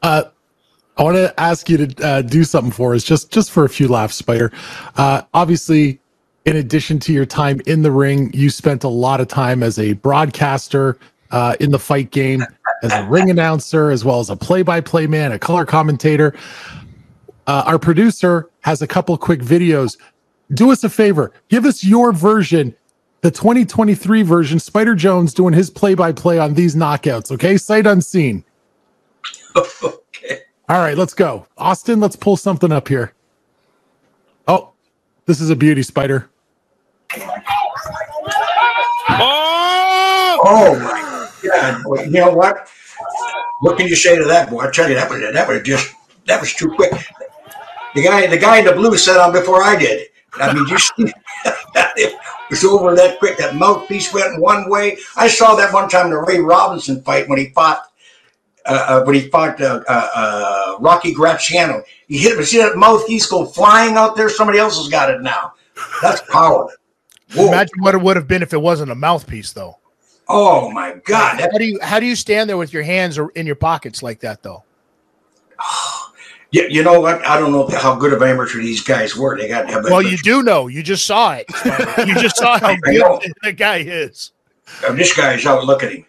[0.01, 0.23] Uh,
[0.97, 3.69] I want to ask you to uh, do something for us, just just for a
[3.69, 4.51] few laughs, Spider.
[4.97, 6.01] Uh, obviously,
[6.43, 9.79] in addition to your time in the ring, you spent a lot of time as
[9.79, 10.99] a broadcaster
[11.31, 12.43] uh, in the fight game,
[12.83, 16.33] as a ring announcer, as well as a play-by-play man, a color commentator.
[17.47, 19.97] Uh, our producer has a couple quick videos.
[20.53, 22.75] Do us a favor, give us your version
[23.21, 27.31] the 2023 version, Spider Jones doing his play by play on these knockouts.
[27.31, 28.45] Okay, sight unseen.
[29.55, 30.39] okay.
[30.69, 31.45] All right, let's go.
[31.57, 33.13] Austin, let's pull something up here.
[34.47, 34.71] Oh,
[35.25, 36.29] this is a beauty, Spider.
[39.11, 41.08] Oh, oh my
[41.43, 41.83] God.
[41.83, 42.67] Boy, you know what?
[43.61, 44.61] What can you say to that, boy?
[44.61, 45.93] I tell you, that was, that was just,
[46.25, 46.91] that was too quick.
[47.95, 50.07] The guy, the guy in the blue set on before I did.
[50.35, 50.93] I mean, you see,
[51.75, 53.37] it was over that quick.
[53.37, 54.97] That mouthpiece went one way.
[55.17, 57.83] I saw that one time in the Ray Robinson fight when he fought
[58.65, 61.81] uh, uh, when he fought uh, uh, uh Rocky Graziano.
[62.07, 62.43] He hit him.
[62.43, 64.29] See that mouthpiece go flying out there?
[64.29, 65.53] Somebody else has got it now.
[66.01, 66.69] That's power.
[67.33, 67.47] Whoa.
[67.47, 69.78] Imagine what it would have been if it wasn't a mouthpiece, though.
[70.29, 71.41] Oh my God!
[71.41, 74.19] How do you how do you stand there with your hands in your pockets like
[74.21, 74.63] that, though?
[76.51, 77.23] Yeah, you know what?
[77.27, 79.37] I don't know how good of amateur these guys were.
[79.37, 80.65] They got to Well, you do know.
[80.65, 81.45] You just saw it.
[82.07, 83.03] you just saw how good
[83.43, 84.31] the guy is.
[84.83, 85.63] Uh, this guy's out.
[85.65, 86.07] Look at him.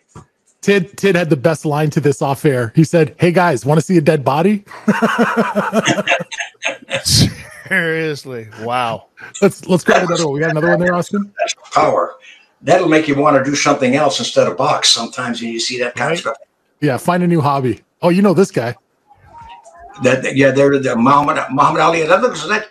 [0.63, 2.73] Tid Tid had the best line to this off air.
[2.75, 4.65] He said, "Hey guys, want to see a dead body?"
[7.05, 9.07] Seriously, wow.
[9.41, 10.35] Let's let's grab another one.
[10.35, 11.33] We got another one there, Austin.
[11.39, 12.17] That's power.
[12.63, 14.91] That'll make you want to do something else instead of box.
[14.91, 16.37] Sometimes when you see that kind of stuff.
[16.81, 17.81] Yeah, find a new hobby.
[18.03, 18.75] Oh, you know this guy.
[20.03, 22.03] That yeah, they're the Muhammad Muhammad Ali.
[22.07, 22.69] That looks that.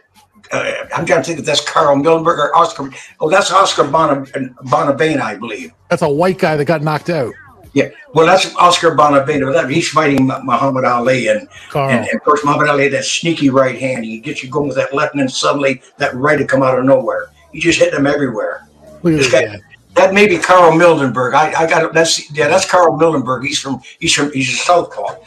[0.51, 2.89] Uh, I'm trying to think if that's Carl Millenberg or Oscar.
[3.19, 4.21] Oh, that's Oscar Bona,
[4.65, 5.73] Bonavena, I believe.
[5.89, 7.33] That's a white guy that got knocked out.
[7.73, 9.69] Yeah, well, that's Oscar Bonavena.
[9.69, 14.05] He's fighting Muhammad Ali, and, and, and of course Muhammad Ali that sneaky right hand.
[14.05, 16.79] He gets you going with that left, and then suddenly that right to come out
[16.79, 17.27] of nowhere.
[17.51, 18.67] He just hit them everywhere.
[19.03, 19.59] Look at This guy.
[19.99, 21.33] That may be Carl Mildenberg.
[21.33, 21.93] I, I got.
[21.93, 23.43] That's yeah, that's Carl Mildenberg.
[23.45, 25.17] He's from he's from he's a southpaw.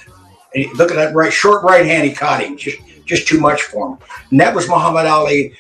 [0.76, 2.08] Look at that right short right hand.
[2.08, 3.98] He caught him just just too much for him.
[4.30, 5.52] And that was Muhammad Ali,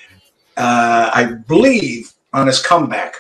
[0.56, 3.16] uh, I believe, on his comeback.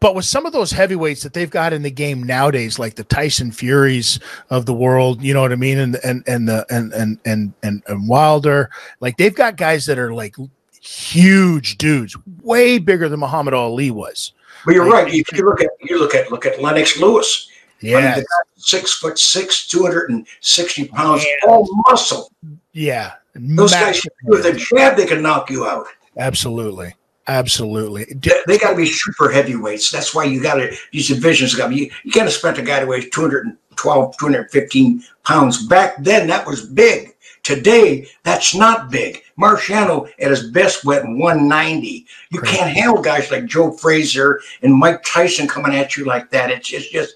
[0.00, 3.04] But with some of those heavyweights that they've got in the game nowadays, like the
[3.04, 6.92] Tyson Furies of the world, you know what I mean, and and and the and
[6.92, 8.68] and and and, and Wilder,
[9.00, 10.36] like they've got guys that are like
[10.78, 14.32] huge dudes, way bigger than Muhammad Ali was.
[14.66, 15.08] But you're right.
[15.08, 17.48] If you look at you look at look at Lennox Lewis.
[17.80, 18.20] Yeah,
[18.56, 22.32] six foot six, two hundred and sixty pounds, all muscle.
[22.72, 25.86] yeah, Those guys with a jab, they can knock you out.
[26.16, 26.94] absolutely,
[27.28, 28.06] absolutely.
[28.14, 29.90] They, they got to be super heavyweights.
[29.90, 31.54] That's why you got to these divisions.
[31.54, 31.90] Got you.
[32.02, 35.66] You can't expect a guy to weigh 212, 215 pounds.
[35.66, 37.14] Back then, that was big.
[37.46, 39.22] Today, that's not big.
[39.38, 42.04] Marciano at his best went 190.
[42.32, 46.50] You can't handle guys like Joe Frazier and Mike Tyson coming at you like that.
[46.50, 47.14] It's just, just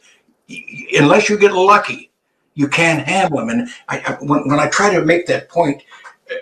[0.96, 2.12] unless you get lucky,
[2.54, 3.48] you can't handle them.
[3.48, 5.82] And I, I, when, when I try to make that point,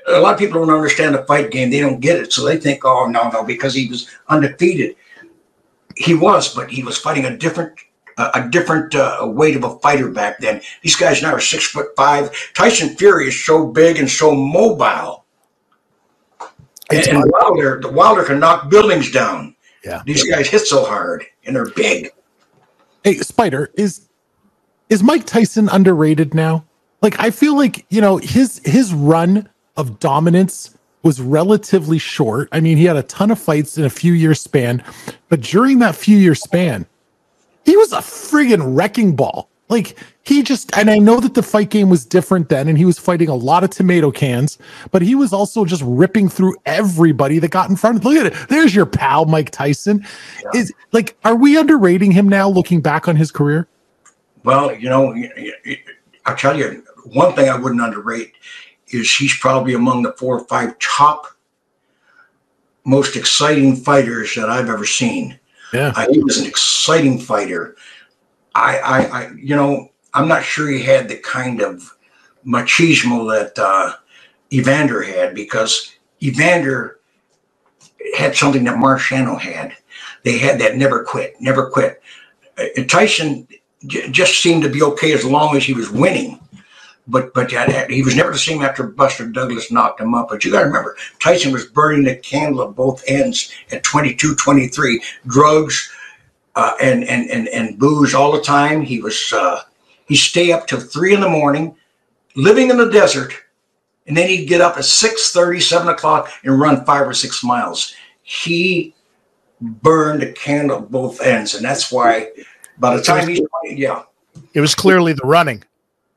[0.07, 1.71] a lot of people don't understand the fight game.
[1.71, 2.31] They don't get it.
[2.31, 4.97] So they think, oh, no, no, because he was undefeated.
[5.97, 7.79] He was, but he was fighting a different
[8.19, 10.61] a a different uh, weight of a fighter back then.
[10.83, 12.31] These guys now are six foot five.
[12.55, 15.25] Tyson Fury is so big and so mobile.
[16.91, 19.55] And, and Wilder, the Wilder can knock buildings down.
[19.85, 20.03] Yeah.
[20.07, 22.11] These guys hit so hard and they're big.
[23.05, 24.09] Hey, Spider, is
[24.89, 26.65] is Mike Tyson underrated now?
[27.03, 32.49] Like I feel like, you know, his his run of dominance was relatively short.
[32.51, 34.83] I mean, he had a ton of fights in a few year span,
[35.29, 36.87] but during that few year span,
[37.69, 39.51] he was a friggin' wrecking ball.
[39.69, 42.87] Like he just, and I know that the fight game was different then, and he
[42.87, 44.57] was fighting a lot of tomato cans,
[44.91, 48.05] but he was also just ripping through everybody that got in front of.
[48.07, 48.49] Look at it.
[48.49, 50.07] There's your pal, Mike Tyson.
[50.55, 52.49] Is like, are we underrating him now?
[52.49, 53.69] Looking back on his career,
[54.45, 55.15] Well, you know,
[56.25, 58.33] I'll tell you one thing I wouldn't underrate
[58.87, 61.27] is he's probably among the four or five top
[62.87, 65.38] most exciting fighters that I've ever seen.
[65.73, 65.93] Yeah.
[65.95, 67.77] Uh, he was an exciting fighter.
[68.55, 71.97] I, I, I, you know, I'm not sure he had the kind of
[72.47, 73.95] machismo that uh,
[74.53, 77.01] Evander had because Evander
[78.17, 79.77] had something that Marciano had.
[80.25, 82.03] They had that never quit, never quit.
[82.57, 83.47] Uh, Tyson
[83.87, 86.41] j- just seemed to be okay as long as he was winning.
[87.09, 90.29] But but he was never the same after Buster Douglas knocked him up.
[90.29, 94.35] But you got to remember, Tyson was burning the candle at both ends at 22,
[94.35, 95.03] 23.
[95.27, 95.91] Drugs
[96.55, 98.83] uh, and, and, and, and booze all the time.
[98.83, 99.63] He was, uh,
[100.07, 101.77] he'd stay up till three in the morning,
[102.35, 103.33] living in the desert.
[104.07, 107.95] And then he'd get up at 6 7 o'clock and run five or six miles.
[108.23, 108.95] He
[109.61, 111.55] burned a candle at both ends.
[111.55, 112.31] And that's why
[112.79, 114.03] by the time he's, yeah,
[114.53, 115.63] It was clearly the running.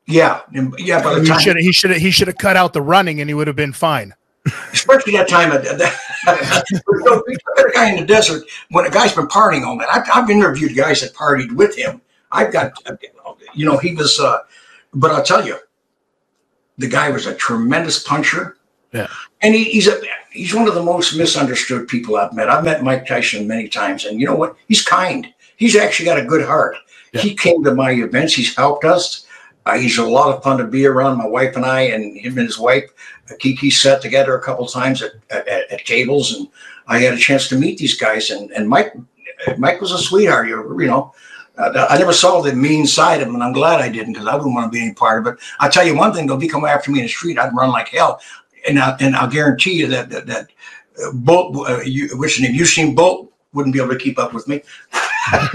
[0.07, 0.41] Yeah,
[0.77, 3.21] yeah, by the He time, should he should he should have cut out the running
[3.21, 4.13] and he would have been fine.
[4.73, 9.75] especially that time of the guy in the desert when a guy's been partying all
[9.75, 9.87] night.
[9.91, 12.01] I've, I've interviewed guys that partied with him.
[12.31, 12.73] I've got,
[13.53, 14.39] you know, he was, uh,
[14.93, 15.57] but I'll tell you,
[16.77, 18.57] the guy was a tremendous puncher.
[18.93, 19.07] Yeah.
[19.41, 19.99] And he, he's a
[20.31, 22.49] he's one of the most misunderstood people I've met.
[22.49, 24.55] I've met Mike Tyson many times, and you know what?
[24.67, 25.33] He's kind.
[25.57, 26.75] He's actually got a good heart.
[27.13, 28.33] He came to my events.
[28.33, 29.25] He's helped us.
[29.65, 31.17] Uh, he's a lot of fun to be around.
[31.17, 32.85] My wife and I, and him and his wife,
[33.29, 36.47] uh, Kiki, sat together a couple times at, at, at tables, and
[36.87, 38.31] I had a chance to meet these guys.
[38.31, 38.93] And and Mike,
[39.57, 40.47] Mike was a sweetheart.
[40.47, 41.13] You you know,
[41.57, 44.27] uh, I never saw the mean side of him, and I'm glad I didn't because
[44.27, 45.39] I wouldn't want to be any part of it.
[45.59, 47.37] I'll tell you one thing: they'll be coming after me in the street.
[47.37, 48.19] I'd run like hell,
[48.67, 50.47] and I, and I'll guarantee you that that, that
[51.03, 52.55] uh, Bolt, uh, you, what's his name?
[52.55, 53.31] You seen Bolt?
[53.53, 54.61] Wouldn't be able to keep up with me.
[55.33, 55.39] You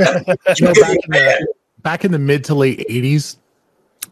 [0.60, 3.38] know, back, in the, back in the mid to late 80s,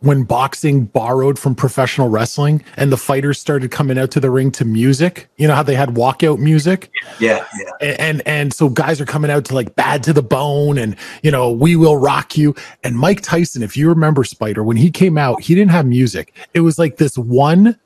[0.01, 4.51] when boxing borrowed from professional wrestling and the fighters started coming out to the ring
[4.53, 5.29] to music.
[5.37, 6.91] You know how they had walkout music?
[7.19, 7.71] Yeah, yeah.
[7.81, 10.97] And, and and so guys are coming out to like bad to the bone and
[11.23, 14.91] you know we will rock you and mike tyson if you remember spider when he
[14.91, 17.79] came out he didn't have music it was like this one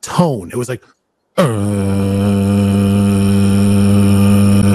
[0.00, 0.82] tone it was like
[1.36, 1.42] uh,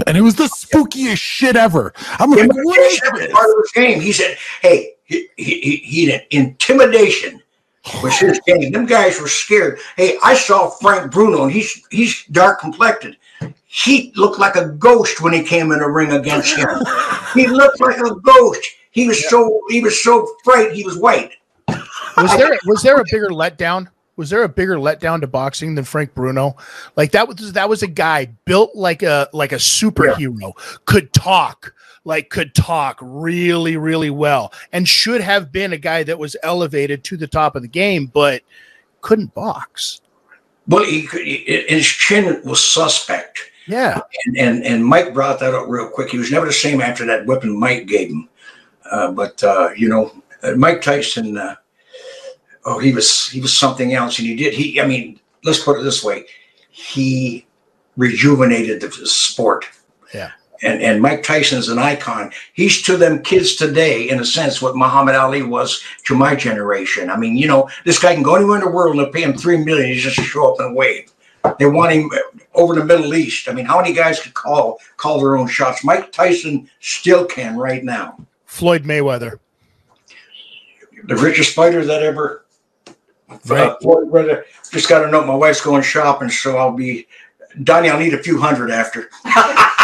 [0.08, 3.32] and it was the spookiest shit ever i'm like what is Intimidation was this?
[3.34, 4.02] part of his game.
[4.02, 7.42] He said, "Hey, he, he, he, he intimidation
[8.02, 8.72] was his game.
[8.72, 9.80] Them guys were scared.
[9.98, 13.18] Hey, I saw Frank Bruno, and he's he's dark complected.
[13.66, 16.70] He looked like a ghost when he came in the ring against him.
[17.34, 18.62] he looked like a ghost.
[18.92, 20.72] He was so he was so fright.
[20.72, 21.32] He was white.
[21.68, 23.88] Was there was there a bigger letdown?
[24.16, 26.56] Was there a bigger letdown to boxing than Frank Bruno?
[26.96, 30.54] Like that was that was a guy built like a like a superhero,
[30.86, 31.74] could talk,
[32.06, 37.04] like could talk really really well, and should have been a guy that was elevated
[37.06, 38.42] to the top of the game, but
[39.02, 40.02] couldn't box.
[40.68, 43.40] Well, he, could- he, his chin was suspect.
[43.68, 46.10] Yeah, and, and and Mike brought that up real quick.
[46.10, 48.28] He was never the same after that weapon Mike gave him.
[48.92, 50.12] Uh, but uh, you know,
[50.44, 51.56] uh, Mike Tyson, uh,
[52.66, 54.54] oh, he was he was something else, and he did.
[54.54, 56.26] He, I mean, let's put it this way:
[56.72, 57.46] he
[57.96, 59.66] rejuvenated the sport.
[60.14, 60.32] Yeah.
[60.64, 62.32] And and Mike Tyson's an icon.
[62.54, 67.10] He's to them kids today, in a sense, what Muhammad Ali was to my generation.
[67.10, 69.34] I mean, you know, this guy can go anywhere in the world and pay him
[69.34, 69.98] three million.
[69.98, 71.12] Just to show up and wave.
[71.60, 72.10] They want him
[72.54, 73.50] over in the Middle East.
[73.50, 75.84] I mean, how many guys could call call their own shots?
[75.84, 78.18] Mike Tyson still can right now.
[78.46, 79.40] Floyd Mayweather.
[81.06, 82.46] The richest fighter that ever.
[83.46, 83.68] Right.
[83.68, 84.44] Uh, Floyd Mayweather.
[84.72, 87.08] Just got to know my wife's going shopping, so I'll be.
[87.64, 89.10] Donnie, I'll need a few hundred after.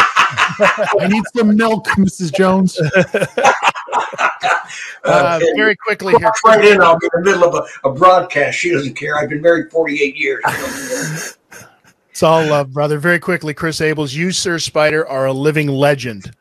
[1.00, 2.80] i need some milk mrs jones
[5.06, 5.54] Uh, Okay.
[5.56, 6.32] very quickly here.
[6.46, 6.82] Right in.
[6.82, 8.58] I'll be in the middle of a, a broadcast.
[8.60, 9.16] She doesn't care.
[9.18, 10.44] I've been married 48 years.
[12.12, 13.00] It's all love, brother.
[13.00, 16.32] Very quickly, Chris Abels, you, Sir Spider, are a living legend.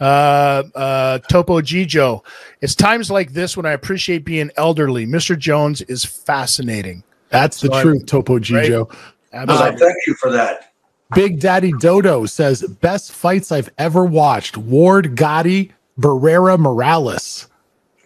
[0.00, 2.24] Uh, uh, Topo Gigio,
[2.62, 5.06] it's times like this when I appreciate being elderly.
[5.06, 5.38] Mr.
[5.38, 7.02] Jones is fascinating.
[7.28, 8.96] that's the So I- truth topo gigio Well,
[9.34, 9.78] Absolutely.
[9.80, 10.72] thank you for that.
[11.14, 14.56] Big Daddy Dodo says best fights I've ever watched.
[14.56, 17.48] Ward Gatti, Barrera Morales.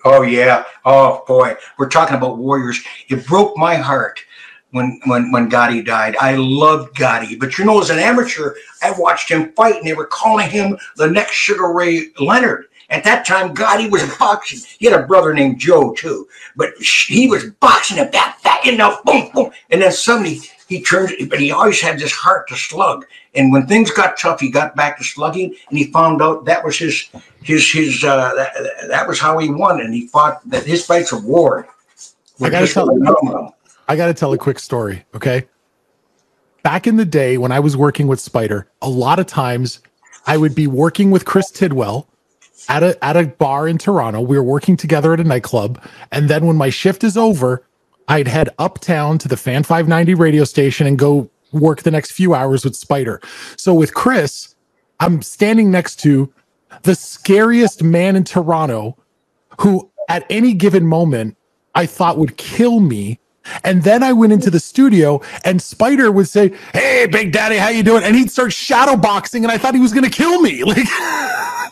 [0.04, 0.64] Oh yeah.
[0.84, 1.56] Oh boy.
[1.78, 2.80] We're talking about warriors.
[3.08, 4.20] It broke my heart
[4.70, 6.16] when when when Gatti died.
[6.20, 9.94] I loved Gatti, but you know, as an amateur, I watched him fight, and they
[9.94, 12.66] were calling him the next Sugar Ray Leonard.
[12.90, 14.60] At that time, Gatti was boxing.
[14.78, 18.38] He had a brother named Joe too, but he was boxing at that
[18.70, 20.40] know, boom boom, and then suddenly
[20.72, 21.12] he turned.
[21.28, 23.06] But he always had this heart to slug.
[23.34, 26.64] And when things got tough, he got back to slugging, and he found out that
[26.64, 27.08] was his
[27.42, 31.12] his his uh, that, that was how he won, and he fought that his fights
[31.12, 31.68] of war.
[32.40, 33.54] I gotta tell- phenomenal.
[33.88, 35.46] I got to tell a quick story, okay?
[36.62, 39.80] Back in the day when I was working with Spider, a lot of times
[40.26, 42.06] I would be working with Chris Tidwell
[42.68, 44.20] at a at a bar in Toronto.
[44.20, 45.82] We were working together at a nightclub,
[46.12, 47.64] and then when my shift is over,
[48.08, 52.34] I'd head uptown to the Fan 590 radio station and go work the next few
[52.34, 53.20] hours with Spider.
[53.56, 54.54] So with Chris,
[55.00, 56.32] I'm standing next to
[56.82, 58.96] the scariest man in Toronto
[59.60, 61.36] who at any given moment
[61.74, 63.18] I thought would kill me.
[63.64, 67.68] And then I went into the studio and Spider would say, Hey, Big Daddy, how
[67.68, 68.04] you doing?
[68.04, 70.62] And he'd start shadow boxing and I thought he was going to kill me.
[70.72, 70.86] Like,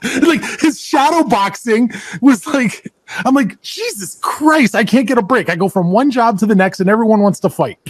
[0.22, 2.92] like his shadow boxing was like,
[3.24, 5.50] I'm like, Jesus Christ, I can't get a break.
[5.50, 7.78] I go from one job to the next and everyone wants to fight.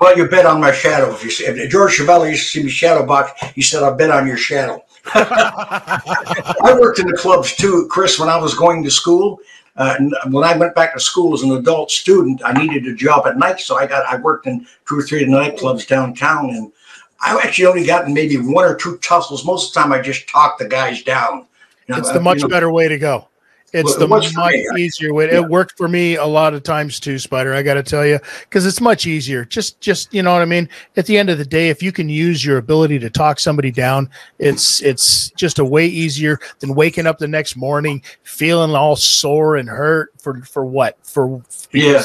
[0.00, 1.12] Well, you bet on my shadow.
[1.14, 3.90] If you see, if George Chuvalo used to see me shadow box, he said, "I
[3.90, 4.82] bet on your shadow."
[5.14, 8.18] I worked in the clubs too, Chris.
[8.18, 9.40] When I was going to school,
[9.76, 9.96] uh,
[10.28, 13.38] when I went back to school as an adult student, I needed a job at
[13.38, 16.72] night, so I got I worked in two or three nightclubs downtown, and
[17.22, 19.44] I actually only gotten maybe one or two tussles.
[19.44, 21.46] Most of the time, I just talk the guys down.
[21.86, 23.28] You know, It's the much you know, better way to go.
[23.72, 25.30] It's Well, the it much easier way.
[25.30, 27.54] It worked for me a lot of times too, Spider.
[27.54, 29.44] I got to tell you, because it's much easier.
[29.44, 30.68] Just, just you know what I mean.
[30.96, 33.70] At the end of the day, if you can use your ability to talk somebody
[33.70, 38.96] down, it's it's just a way easier than waking up the next morning feeling all
[38.96, 41.40] sore and hurt for for what for
[41.72, 42.02] Yeah.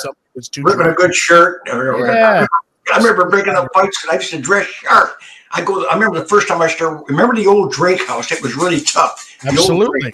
[0.52, 1.62] too ripping a good shirt.
[1.66, 2.46] Yeah.
[2.94, 5.20] I remember breaking up fights because I used to dress sharp.
[5.52, 5.86] I go.
[5.88, 7.04] I remember the first time I started.
[7.08, 8.32] Remember the old Drake House?
[8.32, 9.38] It was really tough.
[9.46, 10.14] Absolutely.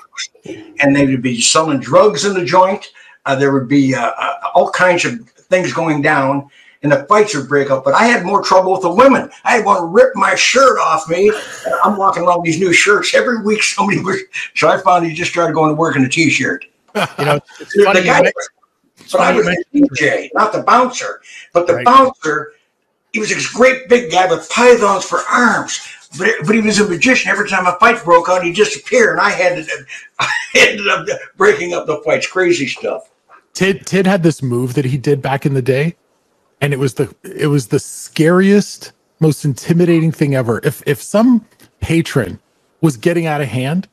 [0.81, 2.91] And they would be selling drugs in the joint.
[3.25, 6.49] Uh, there would be uh, uh, all kinds of things going down,
[6.83, 7.83] and the fights would break up.
[7.83, 9.29] But I had more trouble with the women.
[9.43, 11.31] I had one rip my shirt off me.
[11.83, 13.63] I'm walking around with these new shirts every week.
[13.63, 14.17] Somebody was.
[14.55, 16.65] So I finally just started going to work in a t-shirt.
[16.95, 18.31] You know, it's The guy-
[19.11, 21.21] But I was the DJ, not the bouncer.
[21.53, 21.85] But the Right.
[21.85, 22.53] bouncer,
[23.11, 25.79] he was this great big guy with pythons for arms.
[26.17, 27.31] But, but he was a magician.
[27.31, 29.85] Every time a fight broke out, he'd disappear, and I had to,
[30.19, 31.07] I ended up
[31.37, 32.27] breaking up the fights.
[32.27, 33.09] Crazy stuff.
[33.53, 35.95] Tid Tid had this move that he did back in the day,
[36.61, 40.59] and it was the it was the scariest, most intimidating thing ever.
[40.63, 41.45] If if some
[41.81, 42.39] patron
[42.81, 43.87] was getting out of hand,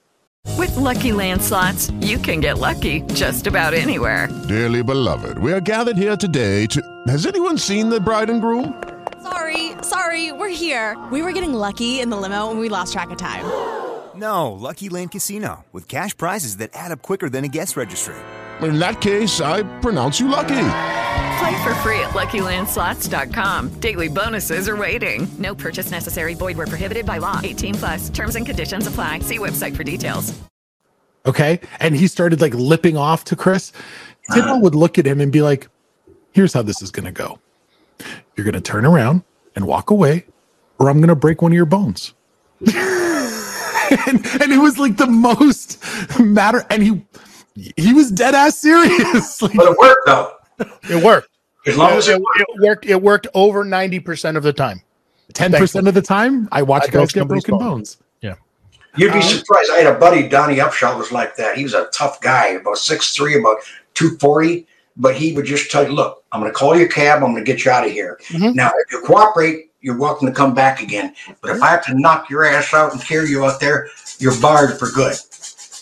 [0.57, 4.29] With Lucky Land slots, you can get lucky just about anywhere.
[4.49, 6.81] Dearly beloved, we are gathered here today to.
[7.09, 8.75] Has anyone seen the bride and groom?
[9.23, 10.97] Sorry, sorry, we're here.
[11.11, 13.45] We were getting lucky in the limo and we lost track of time.
[14.17, 18.17] No, Lucky Land Casino with cash prizes that add up quicker than a guest registry.
[18.63, 20.57] In that case, I pronounce you lucky.
[21.39, 23.75] Play for free at LuckyLandSlots.com.
[23.81, 25.29] Daily bonuses are waiting.
[25.39, 26.35] No purchase necessary.
[26.35, 27.41] Void where prohibited by law.
[27.45, 28.11] 18 plus.
[28.11, 29.21] Terms and conditions apply.
[29.21, 30.37] See website for details.
[31.27, 33.71] okay, and he started like lipping off to Chris,
[34.33, 35.69] Tidwell would look at him and be like,
[36.33, 37.39] "Here's how this is going to go.
[38.37, 39.23] You're going to turn around
[39.57, 40.25] and walk away,
[40.79, 42.15] or I'm going to break one of your bones."
[42.61, 45.83] and, and it was like the most
[46.21, 47.05] matter, and he
[47.77, 49.41] he was dead ass serious.
[49.43, 50.33] Like, But it worked, though.
[50.91, 51.29] It worked.
[51.67, 52.41] As long as it, it worked.
[52.41, 52.87] it worked.
[52.87, 54.83] It worked over ninety percent of the time.
[55.35, 57.69] Ten percent of the time, I watch I guys get broken bone.
[57.69, 57.99] bones.
[58.23, 58.35] Yeah.
[58.97, 59.71] You'd Um, be surprised.
[59.71, 61.57] I had a buddy, Donnie Upshaw, was like that.
[61.57, 63.59] He was a tough guy, about six three, about
[63.95, 64.67] 240.
[64.99, 67.23] But he would just tell you, look, I'm going to call you a cab.
[67.23, 68.19] I'm going to get you out of here.
[68.29, 68.55] Mhm.
[68.55, 71.15] Now, if you cooperate, you're welcome to come back again.
[71.41, 73.89] But if I have to knock your ass out and carry you out there,
[74.19, 75.15] you're barred for good.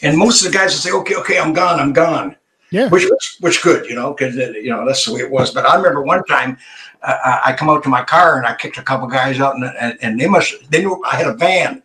[0.03, 1.81] And most of the guys would say, okay, okay, I'm gone.
[1.81, 2.37] I'm gone.
[2.71, 2.89] Yeah.
[2.89, 5.53] Which which, which good, you know, because you know that's the way it was.
[5.55, 6.59] But I remember one time
[7.03, 9.55] uh, I I come out to my car and I kicked a couple guys out,
[9.55, 11.83] and, and, and they must they knew I had a van,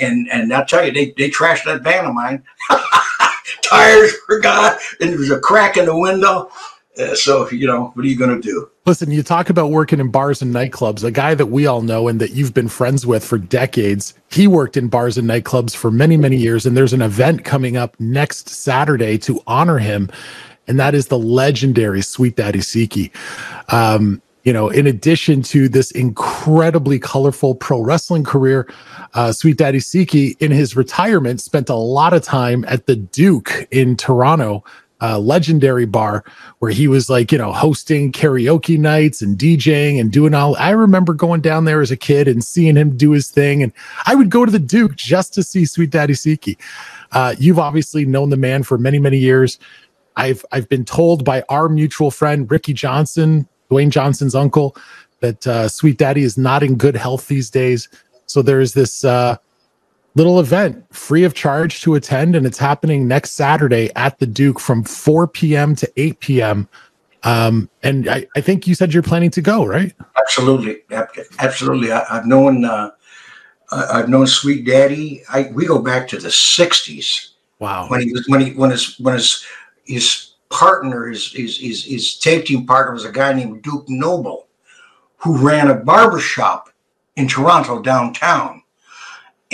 [0.00, 2.42] and and I'll tell you they they trashed that van of mine.
[3.62, 6.50] Tires were gone, and there was a crack in the window.
[6.98, 8.70] Uh, so you know what are you going to do?
[8.86, 11.02] Listen, you talk about working in bars and nightclubs.
[11.02, 14.14] A guy that we all know and that you've been friends with for decades.
[14.30, 16.66] He worked in bars and nightclubs for many, many years.
[16.66, 20.10] And there's an event coming up next Saturday to honor him,
[20.68, 23.10] and that is the legendary Sweet Daddy Siki.
[23.72, 28.68] Um, you know, in addition to this incredibly colorful pro wrestling career,
[29.14, 33.66] uh, Sweet Daddy Siki, in his retirement, spent a lot of time at the Duke
[33.70, 34.62] in Toronto,
[35.04, 36.24] uh, legendary bar
[36.60, 40.56] where he was like, you know, hosting karaoke nights and DJing and doing all.
[40.56, 43.62] I remember going down there as a kid and seeing him do his thing.
[43.62, 43.70] And
[44.06, 46.56] I would go to the Duke just to see Sweet Daddy Siki.
[47.12, 49.58] Uh, you've obviously known the man for many, many years.
[50.16, 54.74] I've I've been told by our mutual friend Ricky Johnson, Dwayne Johnson's uncle,
[55.20, 57.88] that uh, Sweet Daddy is not in good health these days.
[58.26, 59.36] So there's this uh,
[60.14, 64.60] little event free of charge to attend, and it's happening next Saturday at the Duke
[64.60, 65.74] from 4 p.m.
[65.76, 66.68] to 8 p.m.
[67.24, 69.94] Um, and I, I think you said you're planning to go, right?
[70.18, 70.82] Absolutely,
[71.38, 71.90] absolutely.
[71.90, 72.90] I, I've known uh,
[73.70, 75.22] I've known Sweet Daddy.
[75.28, 77.30] I we go back to the '60s.
[77.60, 77.86] Wow.
[77.88, 79.44] when he was when he when his when his
[79.84, 84.48] his partner his his his, his tag team partner was a guy named Duke Noble,
[85.16, 86.68] who ran a barber shop
[87.16, 88.62] in Toronto downtown,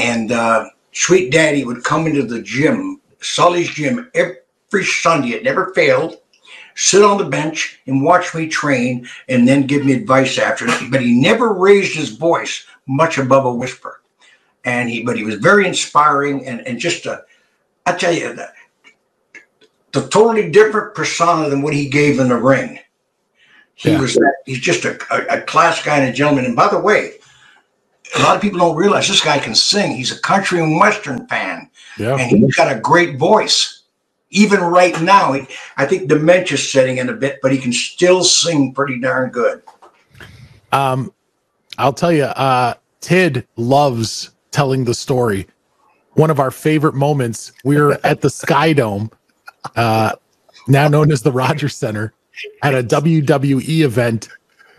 [0.00, 5.30] and uh, Sweet Daddy would come into the gym, Sully's gym, every Sunday.
[5.30, 6.16] It never failed.
[6.74, 10.66] Sit on the bench and watch me train, and then give me advice after.
[10.90, 14.02] But he never raised his voice much above a whisper,
[14.64, 17.24] and he but he was very inspiring and and just a
[17.86, 18.48] I tell you, the,
[19.92, 22.78] the totally different persona than what he gave in the ring.
[23.74, 24.00] He Yeah.
[24.00, 26.44] was he's just a, a, a class guy and a gentleman.
[26.44, 27.14] And by the way,
[28.16, 29.92] a lot of people don't realize this guy can sing.
[29.92, 32.16] He's a country and western fan, Yeah.
[32.16, 33.82] and he's got a great voice.
[34.30, 35.46] Even right now, he,
[35.76, 39.62] I think dementia's setting in a bit, but he can still sing pretty darn good.
[40.72, 41.12] Um,
[41.78, 45.46] I'll tell you, uh, Tid loves telling the story.
[46.14, 49.10] One of our favorite moments, we were at the Sky Dome,
[49.76, 50.12] uh,
[50.68, 52.12] now known as the Rogers Center,
[52.62, 54.28] at a WWE event.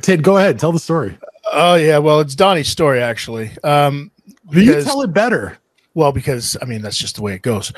[0.02, 1.18] Tid, go ahead, tell the story.
[1.54, 3.52] Oh yeah, well, it's Donnie's story actually.
[3.64, 4.12] Um,
[4.52, 5.58] You tell it better.
[5.94, 7.74] Well, because I mean that's just the way it goes.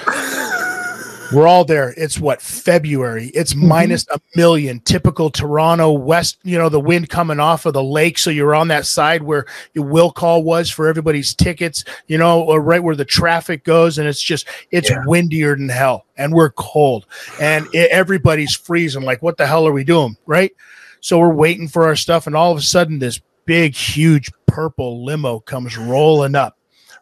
[1.32, 1.96] We're all there.
[1.98, 3.32] It's what February.
[3.34, 4.80] It's minus a million.
[4.82, 6.38] Typical Toronto West.
[6.44, 9.46] You know the wind coming off of the lake, so you're on that side where
[9.74, 11.84] your will call was for everybody's tickets.
[12.06, 15.02] You know, or right where the traffic goes, and it's just it's Yeah.
[15.08, 17.08] windier than hell, and we're cold,
[17.42, 19.02] and i everybody's freezing.
[19.04, 20.16] Like, what the hell are we doing?
[20.28, 20.52] Right.
[21.00, 25.04] So we're waiting for our stuff, and all of a sudden, this big, huge purple
[25.04, 26.58] limo comes rolling up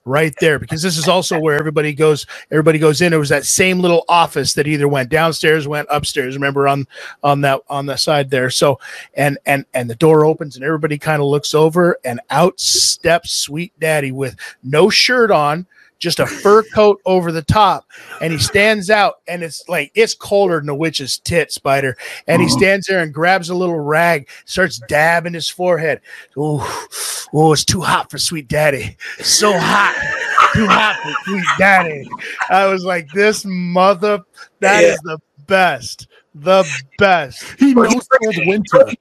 [0.06, 2.26] right there because this is also where everybody goes.
[2.50, 3.14] Everybody goes in.
[3.14, 6.36] It was that same little office that either went downstairs, went upstairs.
[6.36, 6.88] Remember on
[7.24, 8.50] on that on the side there.
[8.50, 8.80] So
[9.14, 13.32] and and and the door opens and everybody kind of looks over and out steps
[13.32, 15.68] Sweet Daddy with no shirt on
[16.02, 17.86] just a fur coat over the top,
[18.20, 21.96] and he stands out, and it's like it's colder than a witch's tit, Spider.
[22.28, 22.58] And he mm-hmm.
[22.58, 26.02] stands there and grabs a little rag, starts dabbing his forehead.
[26.36, 26.88] Oh,
[27.32, 28.98] oh, it's too hot for Sweet Daddy.
[29.20, 29.96] So hot,
[30.56, 32.10] too hot for Sweet Daddy.
[32.50, 34.20] I was like, this mother,
[34.60, 35.14] that is Yeah.
[35.16, 36.66] the best, the
[36.98, 37.44] best.
[37.60, 38.92] He knows cold winter.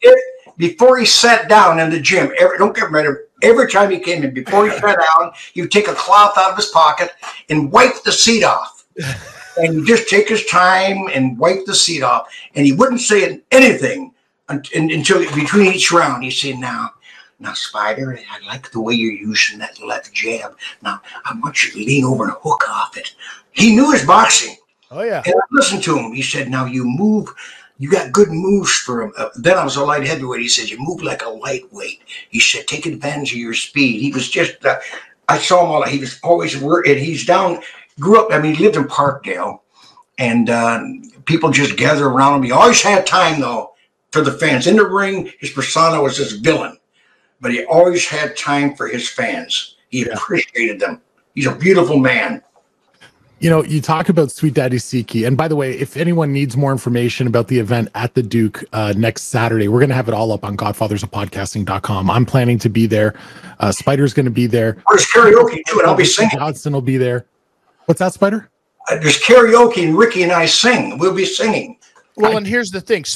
[0.61, 3.99] Before he sat down in the gym, every, don't get rid of every time he
[3.99, 7.13] came in, before he sat down, he would take a cloth out of his pocket
[7.49, 8.85] and wipe the seat off.
[9.57, 12.29] and he'd just take his time and wipe the seat off.
[12.55, 14.13] And he wouldn't say anything
[14.51, 16.25] un- un- until between each round.
[16.25, 16.91] He'd say, Now,
[17.39, 20.59] now, Spider, I like the way you're using that left jab.
[20.83, 23.15] Now, I want you to lean over and hook off it.
[23.53, 24.57] He knew his boxing.
[24.91, 25.23] Oh yeah.
[25.25, 26.13] And I listened to him.
[26.13, 27.33] He said, "Now you move.
[27.81, 30.43] You got good moves for him." Uh, then I was a light heavyweight.
[30.43, 34.13] He said, "You move like a lightweight." He said, "Take advantage of your speed." He
[34.13, 34.65] was just.
[34.65, 34.79] Uh,
[35.29, 35.83] I saw him all.
[35.83, 37.63] He was always work, and he's down.
[37.99, 38.33] Grew up.
[38.33, 39.61] I mean, he lived in Parkdale,
[40.19, 40.83] and uh,
[41.25, 42.43] people just gather around him.
[42.45, 43.73] He always had time though
[44.13, 44.67] for the fans.
[44.67, 46.79] In the ring, his persona was this villain,
[47.41, 49.77] but he always had time for his fans.
[49.89, 51.01] He appreciated them.
[51.35, 52.43] He's a beautiful man.
[53.41, 55.27] You know, you talk about Sweet Daddy Siki.
[55.27, 58.63] And by the way, if anyone needs more information about the event at the Duke
[58.75, 62.11] uh, next Saturday, we're going to have it all up on godfathersofpodcasting.com.
[62.11, 63.15] I'm planning to be there.
[63.59, 64.77] Uh, Spider's going to be there.
[64.91, 66.33] There's karaoke too, and I'll be singing.
[66.35, 67.25] Johnson will be there.
[67.87, 68.51] What's that, Spider?
[68.91, 70.99] Uh, there's karaoke and Ricky and I sing.
[70.99, 71.79] We'll be singing.
[72.17, 73.07] Well, and here's the thing.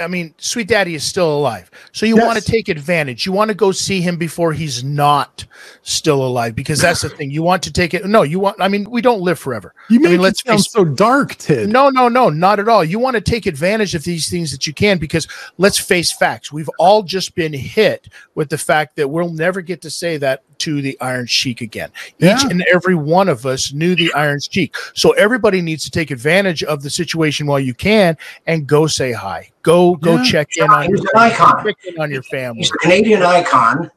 [0.00, 1.70] I mean, Sweet Daddy is still alive.
[1.92, 2.24] So you Yes.
[2.26, 3.26] want to take advantage.
[3.26, 5.44] You want to go see him before he's not
[5.82, 7.30] still alive because that's the thing.
[7.30, 8.06] You want to take it.
[8.06, 9.74] No, you want, I mean, we don't live forever.
[9.90, 11.68] You I mean, it let's sound face so dark, Tid.
[11.68, 12.82] no, no, no, not at all.
[12.82, 16.50] You want to take advantage of these things that you can because let's face facts.
[16.50, 20.42] We've all just been hit with the fact that we'll never get to say that
[20.58, 21.90] to the Iron Sheik again.
[22.18, 22.36] Yeah.
[22.36, 24.74] Each and every one of us knew the Iron Sheik.
[24.94, 29.12] So everybody needs to take advantage of the situation while you can and go say
[29.12, 29.50] hi.
[29.62, 30.24] Go go Yeah.
[30.24, 31.64] check in on He's your an icon.
[31.64, 32.58] check in on your family.
[32.60, 33.90] He's a Canadian icon,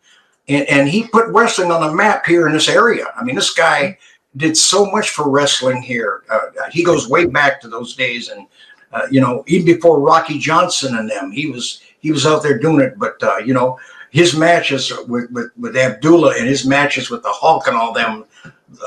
[0.48, 3.06] and, and he put wrestling on the map here in this area.
[3.16, 3.98] I mean, this guy
[4.38, 6.24] did so much for wrestling here.
[6.30, 6.40] Uh,
[6.72, 8.48] he goes way back to those days, and
[8.94, 12.58] uh, you know, even before Rocky Johnson and them, he was he was out there
[12.60, 12.98] doing it.
[12.98, 13.78] But uh, you know,
[14.12, 18.26] his matches with, with with Abdullah and his matches with the Hulk and all them.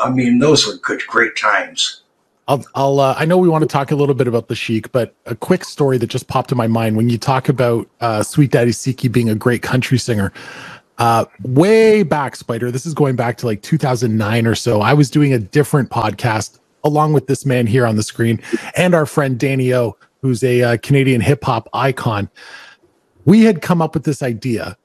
[0.03, 2.03] I mean, those were good, great times.
[2.47, 4.93] I'll, I'll uh, I know we want to talk a little bit about the Sheik,
[4.93, 8.23] but a quick story that just popped in my mind when you talk about uh,
[8.23, 10.33] Sweet Daddy Siki being a great country singer.
[10.99, 14.81] Uh, way back, Spider, this is going back to like 2009 or so.
[14.81, 18.41] I was doing a different podcast along with this man here on the screen
[18.77, 22.29] and our friend Danny O, who's a uh, Canadian hip hop icon.
[23.25, 24.77] We had come up with this idea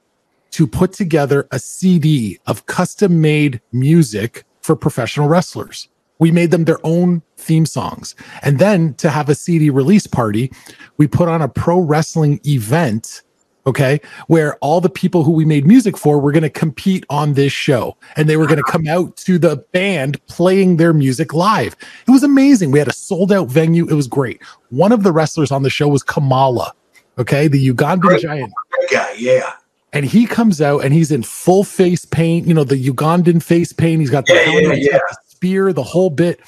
[0.52, 5.88] to put together a CD of custom made music for professional wrestlers.
[6.18, 8.14] We made them their own theme songs.
[8.42, 10.52] And then to have a CD release party,
[10.98, 13.22] we put on a pro wrestling event,
[13.66, 17.32] okay, where all the people who we made music for were going to compete on
[17.34, 21.32] this show and they were going to come out to the band playing their music
[21.32, 21.74] live.
[22.06, 22.70] It was amazing.
[22.70, 23.88] We had a sold out venue.
[23.88, 24.42] It was great.
[24.68, 26.74] One of the wrestlers on the show was Kamala,
[27.18, 28.52] okay, the Ugandan giant
[28.90, 29.54] guy, yeah.
[29.92, 33.72] And he comes out and he's in full face paint, you know, the Ugandan face
[33.72, 34.00] paint.
[34.00, 36.40] He's got the Yeah, helmet, yeah, he's got the spear, the whole bit.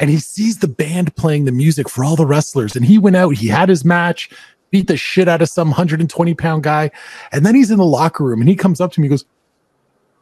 [0.00, 2.76] And he sees the band playing the music for all the wrestlers.
[2.76, 4.30] And he went out, he had his match,
[4.70, 6.90] beat the shit out of some 120 pound guy.
[7.32, 9.24] And then he's in the locker room and he comes up to me and goes,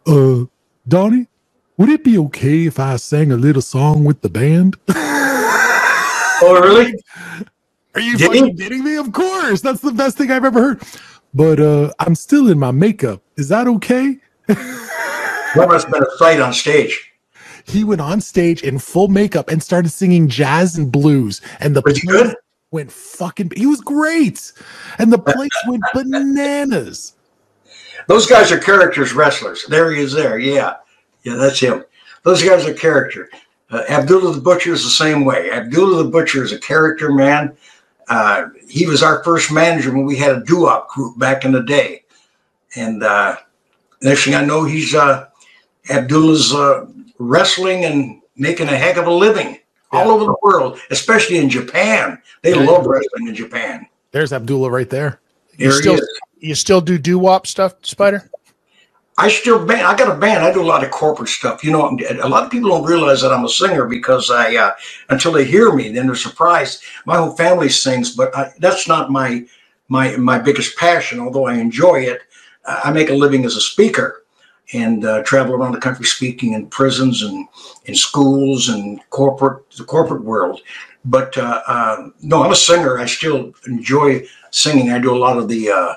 [0.07, 0.47] Uh,
[0.89, 1.29] Donnie,
[1.79, 4.77] would it be okay if I sang a little song with the band?
[6.41, 6.95] Oh, really?
[7.95, 8.57] Are you Did fucking he?
[8.57, 8.97] kidding me?
[8.97, 9.61] Of course.
[9.63, 10.83] That's the best thing I've ever heard.
[11.37, 13.23] But uh I'm still in my makeup.
[13.37, 14.17] Is that okay?
[14.49, 17.13] That must have been a sight on stage.
[17.65, 21.83] he went on stage in full makeup and started singing jazz and blues and the
[21.85, 22.37] Was he place good?
[22.71, 24.53] went fucking he was great
[24.99, 27.15] and the place went bananas
[28.09, 29.65] Those guys are characters wrestlers.
[29.69, 30.13] There he is.
[30.13, 30.77] There, yeah,
[31.25, 31.85] yeah, that's him.
[32.23, 33.29] Those guys are character.
[33.71, 35.51] Uh, Abdullah the Butcher is the same way.
[35.51, 37.57] Abdullah the Butcher is a character man.
[38.09, 41.63] Uh, he was our first manager when we had a doo-wop group back in the
[41.63, 42.05] day.
[42.77, 43.37] And uh,
[44.03, 45.27] next thing I know, he's uh,
[45.91, 46.87] Abdullah's uh,
[47.19, 49.59] wrestling and making a heck of a living
[49.93, 52.21] all over the world, especially in Japan.
[52.43, 52.71] They Yeah.
[52.71, 53.87] love wrestling in Japan.
[54.13, 55.21] there's abdullah right there
[55.59, 56.01] You There still
[56.39, 58.31] you still do doo wop stuff, Spider?
[59.19, 59.87] I still band.
[59.87, 60.45] I got a band.
[60.45, 61.65] I do a lot of corporate stuff.
[61.65, 64.73] You know, a lot of people don't realize that I'm a singer because I, uh,
[65.09, 66.83] until they hear me, then they're surprised.
[67.07, 69.47] My whole family sings, but I, that's not my
[69.89, 71.19] my my biggest passion.
[71.19, 72.23] Although I enjoy it,
[72.67, 74.25] I make a living as a speaker
[74.73, 77.49] and uh, travel around the country speaking in prisons and
[77.85, 80.61] in schools and corporate the corporate world.
[81.07, 82.99] But uh, uh, no, I'm a singer.
[82.99, 84.91] I still enjoy singing.
[84.91, 85.95] I do a lot of the uh,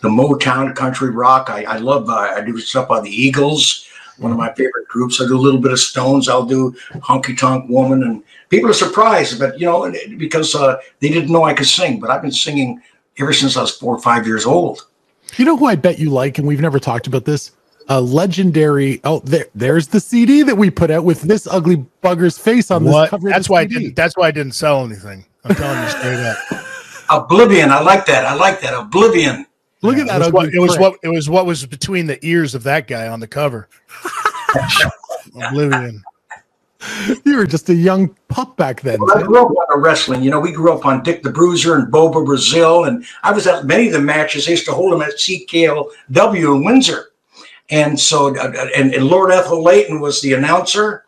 [0.00, 1.50] the Motown country rock.
[1.50, 2.08] I, I love.
[2.08, 3.86] Uh, I do stuff by the Eagles,
[4.18, 5.20] one of my favorite groups.
[5.20, 6.28] I do a little bit of Stones.
[6.28, 11.08] I'll do Honky Tonk Woman, and people are surprised, but you know, because uh, they
[11.08, 12.00] didn't know I could sing.
[12.00, 12.80] But I've been singing
[13.18, 14.86] ever since I was four or five years old.
[15.36, 17.52] You know who I bet you like, and we've never talked about this.
[17.90, 19.00] A legendary.
[19.04, 22.84] Oh, there, there's the CD that we put out with this ugly bugger's face on
[22.84, 23.04] What?
[23.04, 23.28] this cover.
[23.28, 23.96] of That's the why I didn't.
[23.96, 25.24] That's why I didn't sell anything.
[25.44, 26.64] I'm telling you straight up.
[27.10, 27.70] Oblivion.
[27.70, 28.26] I like that.
[28.26, 28.74] I like that.
[28.74, 29.46] Oblivion.
[29.82, 30.20] Look at that.
[30.22, 30.46] It that was, ugly.
[30.46, 33.20] what, it was what it was what was between the ears of that guy on
[33.20, 33.68] the cover.
[35.34, 36.02] Oblivion.
[37.24, 39.00] you were just a young pup back then.
[39.00, 40.22] Well, I grew up on wrestling.
[40.22, 43.46] You know, we grew up on Dick the Bruiser and Bobo Brazil, and I was
[43.46, 44.46] at many of the matches.
[44.46, 47.12] They used to hold them at CKLW in Windsor,
[47.70, 51.04] and so uh, and, and Lord Athol Layton was the announcer,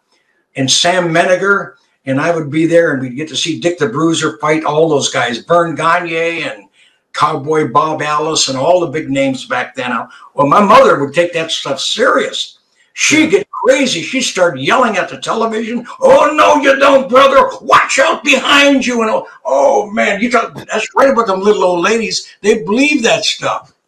[0.57, 3.89] and Sam Meniger, and I would be there, and we'd get to see Dick the
[3.89, 6.65] Bruiser fight all those guys, Verne Gagne and
[7.13, 9.91] Cowboy Bob Ellis, and all the big names back then.
[10.35, 12.59] Well, my mother would take that stuff serious.
[12.93, 14.03] She'd get crazy.
[14.03, 15.87] She started yelling at the television.
[16.01, 17.49] Oh no, you don't, brother!
[17.63, 19.03] Watch out behind you!
[19.03, 20.55] And oh, man, you talk.
[20.55, 22.29] That's right about them little old ladies.
[22.43, 23.73] They believe that stuff.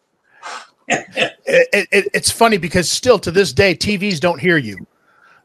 [1.45, 4.85] It, it- it's funny because still to this day, TVs don't hear you.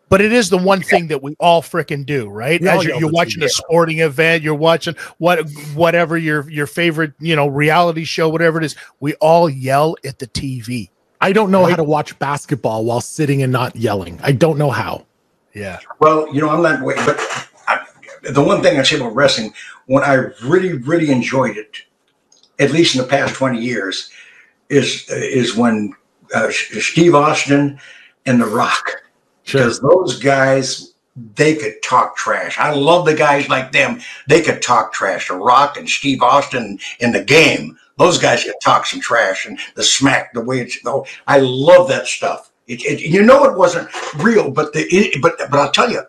[0.08, 2.60] But it is the one thing that we all frickin' do, right?
[2.60, 7.12] We As you're, you're watching a sporting event, you're watching what whatever your your favorite
[7.20, 10.88] you know reality show, whatever it is, we all yell at the TV.
[11.20, 14.20] I don't know how to watch basketball while sitting and not yelling.
[14.22, 15.04] I don't know how.
[15.54, 16.82] Yeah, Well, you know, I'm not.
[16.82, 16.94] way.
[16.94, 17.16] But
[17.66, 17.84] I,
[18.22, 19.52] the one thing I say about wrestling,
[19.86, 21.78] when I really, really enjoyed it,
[22.58, 24.10] at least in the past 20 years,
[24.68, 25.94] is is when
[26.34, 27.80] uh, Steve Austin
[28.26, 29.02] and The Rock.
[29.52, 30.94] Because those guys,
[31.34, 32.58] they could talk trash.
[32.58, 34.00] I love the guys like them.
[34.26, 35.28] They could talk trash.
[35.28, 37.78] The Rock and Steve Austin in the game.
[37.98, 40.78] Those guys could talk some trash and the smack, the way it's.
[40.84, 42.50] Oh, I love that stuff.
[42.68, 43.88] It, it, you know, it wasn't
[44.22, 46.02] real, but the it, but but I'll tell you,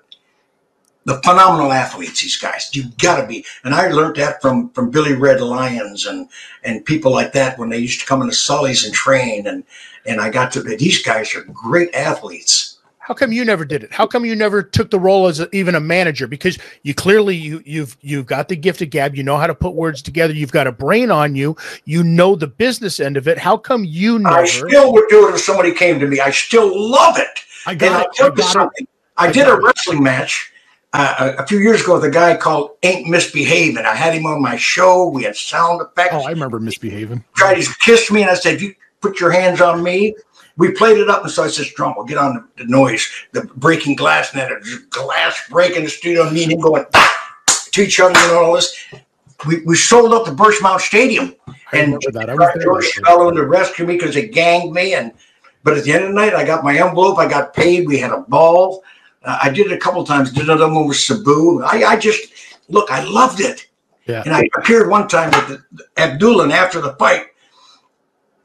[1.05, 2.21] the phenomenal athletes.
[2.21, 3.45] These guys, you got to be.
[3.63, 6.29] And I learned that from from Billy Red Lyons and
[6.63, 9.47] and people like that when they used to come into Sully's and train.
[9.47, 9.63] And
[10.05, 10.61] and I got to.
[10.61, 12.78] These guys are great athletes.
[13.09, 13.91] How come you never did it?
[13.91, 16.27] How come you never took the role as a, even a manager?
[16.27, 19.15] Because you clearly you you've you've got the gift of gab.
[19.15, 20.31] You know how to put words together.
[20.31, 21.57] You've got a brain on you.
[21.85, 23.39] You know the business end of it.
[23.39, 24.35] How come you never?
[24.35, 26.19] I still would do it if somebody came to me.
[26.19, 27.39] I still love it.
[27.65, 28.13] I and got it.
[28.13, 28.51] tell I you got it.
[28.53, 28.87] something.
[29.17, 29.63] I, I did a it.
[29.63, 30.53] wrestling match
[30.93, 33.87] uh, a a few years ago with a guy called Ain't Misbehaving.
[33.87, 35.09] I had him on my show.
[35.09, 36.13] We had sound effects.
[36.13, 37.23] Oh, I remember misbehaving.
[37.35, 40.13] tried to kiss me, and I said, "If you put your hands on me."
[40.59, 43.09] We played it up, and so I said, "Drum, we'll get on the, the noise,
[43.31, 46.59] the breaking glass, and then a glass breaking in the studio, and me and him
[46.59, 46.85] going
[47.71, 48.77] to each other and all this."
[49.47, 51.33] We, we sold up the Birchmount Stadium,
[51.71, 52.29] and remember that.
[52.29, 52.63] I was there.
[52.63, 55.13] George Schmello to rescue me because they ganged me, and
[55.63, 57.97] but at the end of the night, I got my envelope, I got paid, we
[57.97, 58.83] had a ball.
[59.23, 60.31] Uh, I did it a couple times.
[60.31, 61.61] Did another one with Sabu.
[61.63, 62.33] I, I just
[62.69, 63.67] look, I loved it.
[64.07, 64.23] Yeah.
[64.25, 67.27] And I appeared one time with the, Abdullah, after the fight,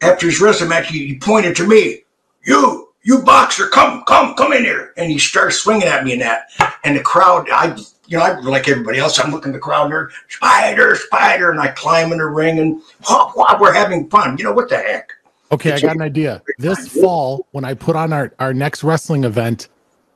[0.02, 2.03] after his wrestling match, he, he pointed to me,
[2.44, 6.18] "You, you boxer, come, come, come in here!" And he started swinging at me in
[6.20, 6.50] that,
[6.84, 7.76] and the crowd, I,
[8.06, 9.18] you know, I like everybody else.
[9.18, 12.82] I'm looking at the crowd there, spider, spider, and I climb in the ring, and
[13.02, 14.38] hop, hop, we're having fun.
[14.38, 15.12] You know what the heck?
[15.52, 16.42] Okay, I got an idea.
[16.58, 19.68] This fall, when I put on our, our next wrestling event,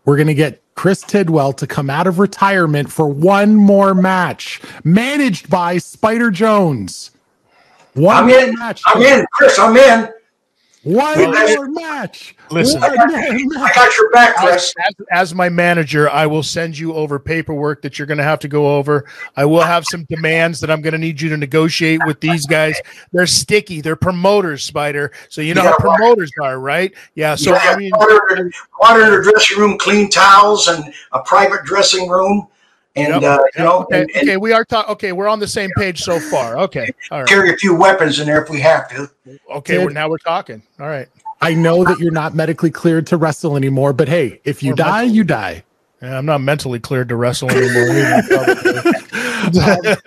[0.05, 4.61] we're going to get Chris Tidwell to come out of retirement for one more match,
[4.85, 7.11] managed by Spider Jones.
[7.95, 8.55] One I'm in.
[8.55, 8.83] match.
[8.87, 9.59] I'm in, Chris.
[9.59, 10.09] I'm in.
[10.85, 12.37] One Well, more match.
[12.51, 12.83] Listen.
[12.83, 14.75] I more got, I got your back, as, Chris.
[14.87, 18.39] as, as my manager, I will send you over paperwork that you're going to have
[18.41, 19.05] to go over.
[19.37, 22.47] I will have some demands that I'm going to need you to negotiate with these
[22.47, 22.81] guys.
[23.13, 23.81] They're sticky.
[23.81, 25.11] They're promoters, Spider.
[25.29, 25.99] So you know Yeah, how right.
[25.99, 26.95] promoters are, right?
[27.17, 27.35] Yeah.
[27.35, 31.21] So You I mean, water, in- water in the dressing room, clean towels, and a
[31.23, 32.47] private dressing room,
[32.97, 34.93] and Yep, uh, you know, okay, and, and okay, we are talking.
[34.93, 36.59] Okay, we're on the same page so far.
[36.59, 37.29] Okay, all right.
[37.29, 39.11] carry a few weapons in there if we have to.
[39.51, 40.63] Okay, Ted- we're, now we're talking.
[40.81, 41.09] All right.
[41.41, 44.77] I know that you're not medically cleared to wrestle anymore, but hey, if you Or
[44.77, 45.17] die, mentally.
[45.17, 45.65] you die.
[46.03, 47.91] Yeah, I'm not mentally cleared to wrestle anymore.
[47.91, 49.97] either.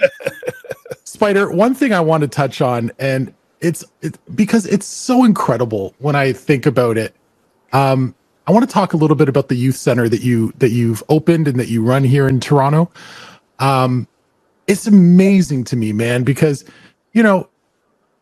[1.05, 5.93] Spider, one thing I want to touch on, and it's it, because it's so incredible
[5.99, 7.15] when I think about it.
[7.73, 8.13] Um,
[8.47, 11.03] I want to talk a little bit about the youth center that you that you've
[11.09, 12.91] opened and that you run here in Toronto.
[13.59, 14.07] Um,
[14.67, 16.65] it's amazing to me, man, because
[17.13, 17.49] you know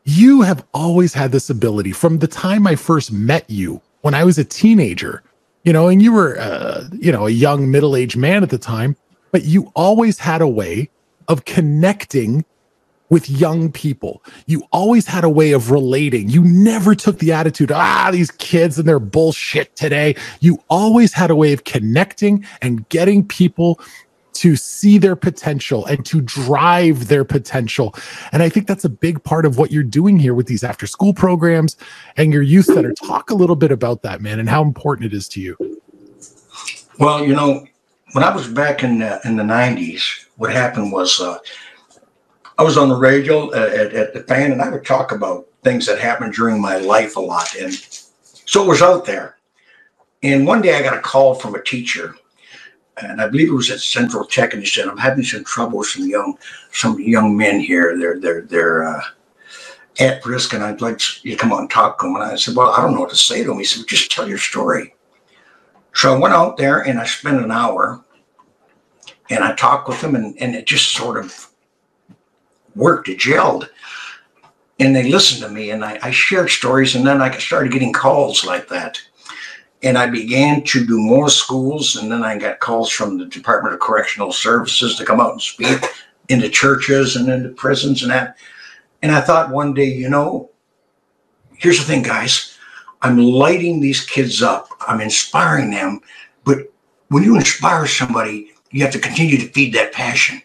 [0.04, 4.24] you have always had this ability from the time I first met you when I
[4.24, 5.24] was a teenager,
[5.64, 8.58] you know, and you were, uh, you know, a young middle aged man at the
[8.58, 8.96] time,
[9.32, 10.90] but you always had a way
[11.28, 12.44] of connecting
[13.10, 14.24] with young people.
[14.46, 16.30] You always had a way of relating.
[16.30, 20.16] You never took the attitude, ah, these kids and their bullshit today.
[20.40, 23.80] You always had a way of connecting and getting people
[24.40, 27.94] to see their potential and to drive their potential.
[28.32, 30.88] And I think that's a big part of what you're doing here with these after
[30.88, 31.76] school programs
[32.16, 32.94] and your youth center.
[32.94, 35.58] Talk a little bit about that, man, and how important it is to you.
[37.00, 37.66] Well, you know,
[38.14, 41.38] when I was back in the, in the 90s, what happened was uh,
[42.60, 45.48] I was on the radio uh, at, at the fan, and I would talk about
[45.64, 47.56] things that happened during my life a lot.
[47.56, 49.38] And so it was out there.
[50.24, 52.16] And one day I got a call from a teacher,
[53.02, 55.78] and I believe it was at Central Tech, and he said, "I'm having some trouble
[55.78, 56.38] with some young,
[56.74, 57.98] some young men here.
[57.98, 59.04] They're they're they're uh,
[60.02, 62.36] at risk, and I'd like you to come out and talk to them." And I
[62.36, 64.38] said, "Well, I don't know what to say to them." He said, "Just tell your
[64.38, 64.96] story."
[65.94, 68.04] So I went out there and I spent an hour,
[69.30, 71.49] and I talked with them, and and it just sort of
[72.76, 73.70] worked, it gelled.
[74.80, 77.94] And they listened to me and I, I shared stories and then I started getting
[77.94, 79.02] calls like that.
[79.82, 83.74] And I began to do more schools and then I got calls from the Department
[83.74, 85.82] of Correctional Services to come out and speak
[86.30, 88.38] into churches and into prisons and that.
[89.02, 90.50] And I thought one day, you know,
[91.56, 92.58] here's the thing, guys.
[93.02, 94.70] I'm lighting these kids up.
[94.82, 96.02] I'm inspiring them.
[96.44, 96.72] But
[97.10, 100.42] when you inspire somebody, you have to continue to feed that passion.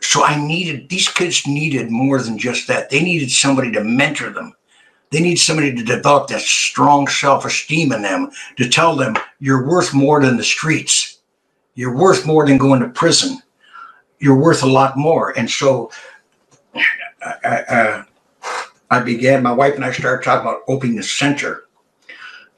[0.00, 2.90] So I needed, these kids needed more than just that.
[2.90, 4.54] They needed somebody to mentor them.
[5.10, 9.66] They need somebody to develop that strong self esteem in them to tell them you're
[9.66, 11.18] worth more than the streets.
[11.74, 13.42] You're worth more than going to prison.
[14.18, 15.36] You're worth a lot more.
[15.36, 15.90] And so
[17.22, 18.04] I, I,
[18.90, 21.64] I began, my wife and I started talking about opening the center.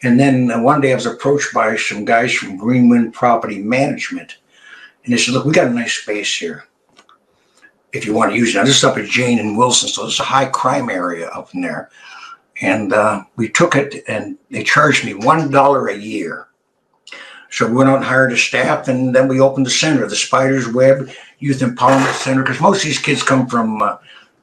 [0.02, 4.38] And then one day I was approached by some guys from Greenwin Property Management.
[5.04, 6.64] And they said, Look, we got a nice space here
[7.92, 8.58] if you want to use it.
[8.58, 11.54] Now, this is up at Jane and Wilson, so it's a high crime area up
[11.54, 11.90] in there.
[12.60, 16.48] And uh, we took it, and they charged me one dollar a year.
[17.50, 20.16] So we went out and hired a staff, and then we opened the center, the
[20.16, 23.98] Spiders Web Youth Empowerment Center, because most of these kids come from uh,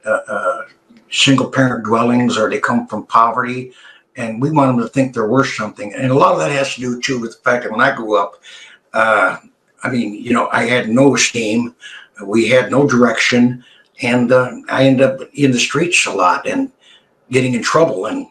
[0.05, 0.61] uh, uh,
[1.09, 3.73] single parent dwellings or they come from poverty,
[4.15, 5.93] and we want them to think they're worth something.
[5.93, 7.95] And a lot of that has to do too with the fact that when I
[7.95, 8.35] grew up,
[8.93, 9.37] uh,
[9.81, 11.75] I mean, you know, I had no esteem
[12.25, 13.63] we had no direction,
[14.01, 16.71] and uh, I ended up in the streets a lot and
[17.31, 18.05] getting in trouble.
[18.05, 18.27] And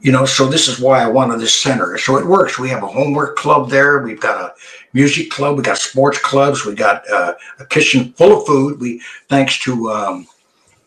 [0.00, 1.98] you know, so this is why I wanted this center.
[1.98, 2.58] So it works.
[2.58, 3.98] We have a homework club there.
[3.98, 4.54] We've got a
[4.94, 5.56] music club.
[5.56, 6.64] We got sports clubs.
[6.64, 8.80] We got uh, a kitchen full of food.
[8.80, 10.26] We thanks to um,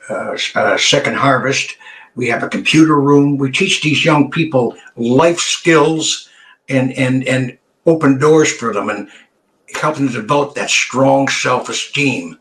[0.09, 1.77] uh, uh, Second Harvest.
[2.15, 3.37] We have a computer room.
[3.37, 6.29] We teach these young people life skills
[6.69, 9.09] and and and open doors for them and
[9.77, 12.39] helping to develop that strong self-esteem.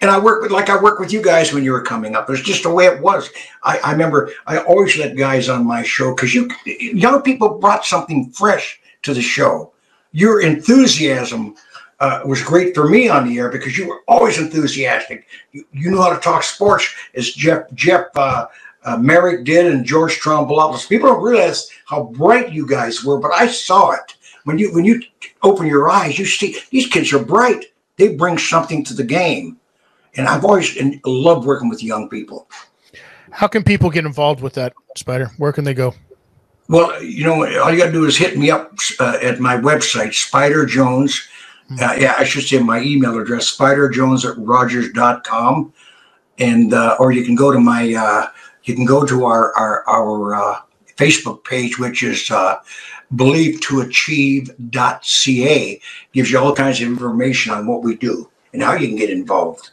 [0.00, 2.30] And I work with, like I work with you guys when you were coming up.
[2.30, 3.28] It's just the way it was.
[3.62, 7.84] I, I remember I always let guys on my show because you young people brought
[7.84, 9.72] something fresh to the show.
[10.12, 11.54] Your enthusiasm
[12.00, 15.26] uh, was great for me on the air because you were always enthusiastic.
[15.52, 18.46] You, you knew how to talk sports, as Jeff Jeff uh,
[18.84, 20.88] uh, Marek did and George Stroumboulopoulos.
[20.88, 24.14] People don't realize how bright you guys were, but I saw it
[24.50, 25.00] when you when you
[25.42, 27.66] open your eyes, you see these kids are bright.
[27.96, 29.58] They bring something to the game,
[30.16, 32.48] and I've always loved working with young people.
[33.30, 35.30] How can people get involved with that, Spider?
[35.38, 35.94] Where can they go?
[36.68, 39.56] Well, you know, all you got to do is hit me up uh, at my
[39.56, 41.28] website, Spider Jones.
[41.68, 41.76] Hmm.
[41.80, 45.72] Uh, yeah, I should say my email address, spiderjones at rogers.com.
[46.38, 48.26] And, uh, or you can go to my, uh,
[48.64, 50.60] you can go to our, our, our uh,
[50.96, 52.30] Facebook page, which is
[53.10, 55.80] uh, believe to achieve.ca
[56.12, 59.10] gives you all kinds of information on what we do and how you can get
[59.10, 59.70] involved.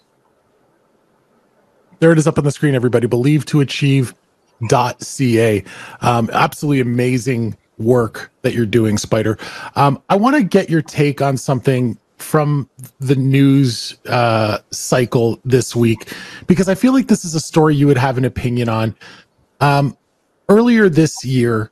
[1.99, 3.07] There it is up on the screen, everybody.
[3.07, 5.63] Believe to achieve.ca.
[6.01, 9.37] Um, absolutely amazing work that you're doing, Spider.
[9.75, 12.69] Um, I want to get your take on something from
[12.99, 16.11] the news uh, cycle this week
[16.47, 18.95] because I feel like this is a story you would have an opinion on.
[19.59, 19.97] Um,
[20.49, 21.71] earlier this year,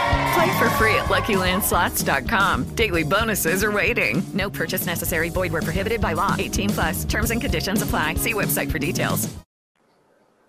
[0.33, 2.75] Play for free at LuckyLandSlots.com.
[2.75, 4.23] Daily bonuses are waiting.
[4.33, 5.29] No purchase necessary.
[5.29, 6.35] Void were prohibited by law.
[6.37, 7.03] 18 plus.
[7.05, 8.15] Terms and conditions apply.
[8.15, 9.27] See website for details.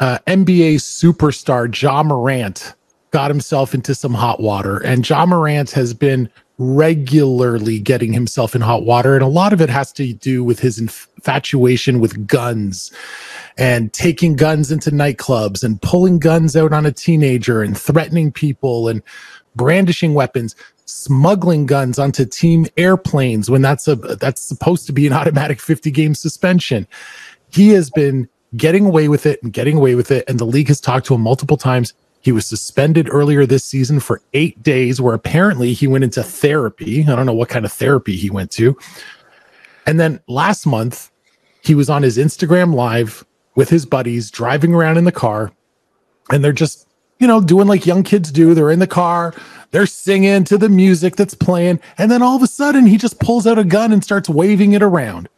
[0.00, 2.74] uh, NBA superstar Ja Morant
[3.12, 6.28] got himself into some hot water, and Ja Morant has been
[6.58, 10.58] regularly getting himself in hot water, and a lot of it has to do with
[10.60, 12.90] his infatuation with guns
[13.58, 18.88] and taking guns into nightclubs and pulling guns out on a teenager and threatening people
[18.88, 19.02] and
[19.54, 25.12] brandishing weapons smuggling guns onto team airplanes when that's a that's supposed to be an
[25.12, 26.86] automatic 50 game suspension
[27.50, 30.24] he has been getting away with it and getting away with it.
[30.28, 31.94] And the league has talked to him multiple times.
[32.20, 37.02] He was suspended earlier this season for eight days, where apparently he went into therapy.
[37.02, 38.76] I don't know what kind of therapy he went to.
[39.86, 41.10] And then last month,
[41.62, 43.24] he was on his Instagram live
[43.54, 45.52] with his buddies driving around in the car.
[46.30, 46.86] And they're just,
[47.22, 48.52] you know, doing like young kids do.
[48.52, 49.32] They're in the car,
[49.70, 51.80] they're singing to the music that's playing.
[51.96, 54.72] And then all of a sudden, he just pulls out a gun and starts waving
[54.72, 55.28] it around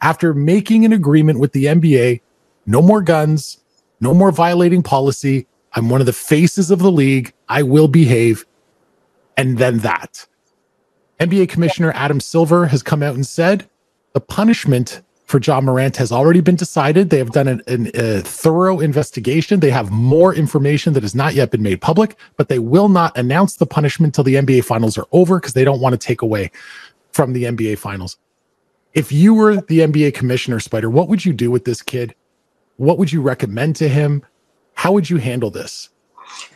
[0.00, 2.20] after making an agreement with the NBA
[2.66, 3.58] no more guns,
[4.00, 5.46] no more violating policy.
[5.74, 7.34] I'm one of the faces of the league.
[7.48, 8.46] I will behave.
[9.36, 10.26] And then that.
[11.18, 13.68] NBA Commissioner Adam Silver has come out and said
[14.12, 15.02] the punishment
[15.34, 17.10] for Ja Morant has already been decided.
[17.10, 19.58] They have done an, an, a thorough investigation.
[19.58, 23.18] They have more information that has not yet been made public, but they will not
[23.18, 26.22] announce the punishment till the NBA finals are over because they don't want to take
[26.22, 26.52] away
[27.10, 28.16] from the NBA finals.
[28.92, 32.14] If you were the NBA commissioner, Spider, what would you do with this kid?
[32.76, 34.24] What would you recommend to him?
[34.74, 35.88] How would you handle this?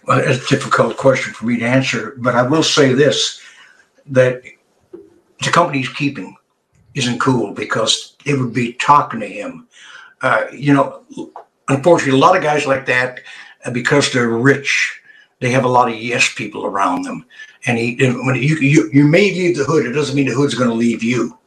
[0.04, 3.42] Well, it's a difficult question for me to answer, but I will say this
[4.06, 4.40] that
[5.40, 6.36] the company he's keeping
[6.98, 9.66] isn't cool because it would be talking to him.
[10.20, 11.02] Uh, you know,
[11.68, 13.20] unfortunately, a lot of guys like that,
[13.64, 15.00] uh, because they're rich,
[15.40, 17.24] they have a lot of yes people around them.
[17.66, 17.96] And he,
[18.26, 20.74] when you, you, you may leave the hood, it doesn't mean the hood's going to
[20.74, 21.38] leave you.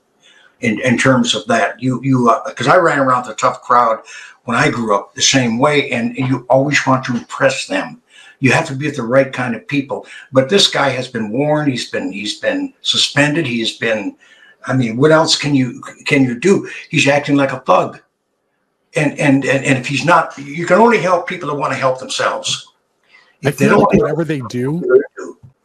[0.62, 3.97] In, in terms of that, you you because I ran around the tough crowd
[4.45, 7.99] when I grew up the same way, and you always want to impress them.
[8.41, 10.06] You have to be with the right kind of people.
[10.32, 11.72] But this guy has been warned.
[11.72, 13.47] He's been he's been suspended.
[13.47, 14.16] He's been.
[14.66, 16.70] I mean, what else can you can you do?
[16.89, 17.99] He's acting like a thug.
[18.95, 21.80] And and and, and if he's not, you can only help people that want to
[21.80, 22.68] help themselves.
[23.43, 24.84] I feel like whatever they do,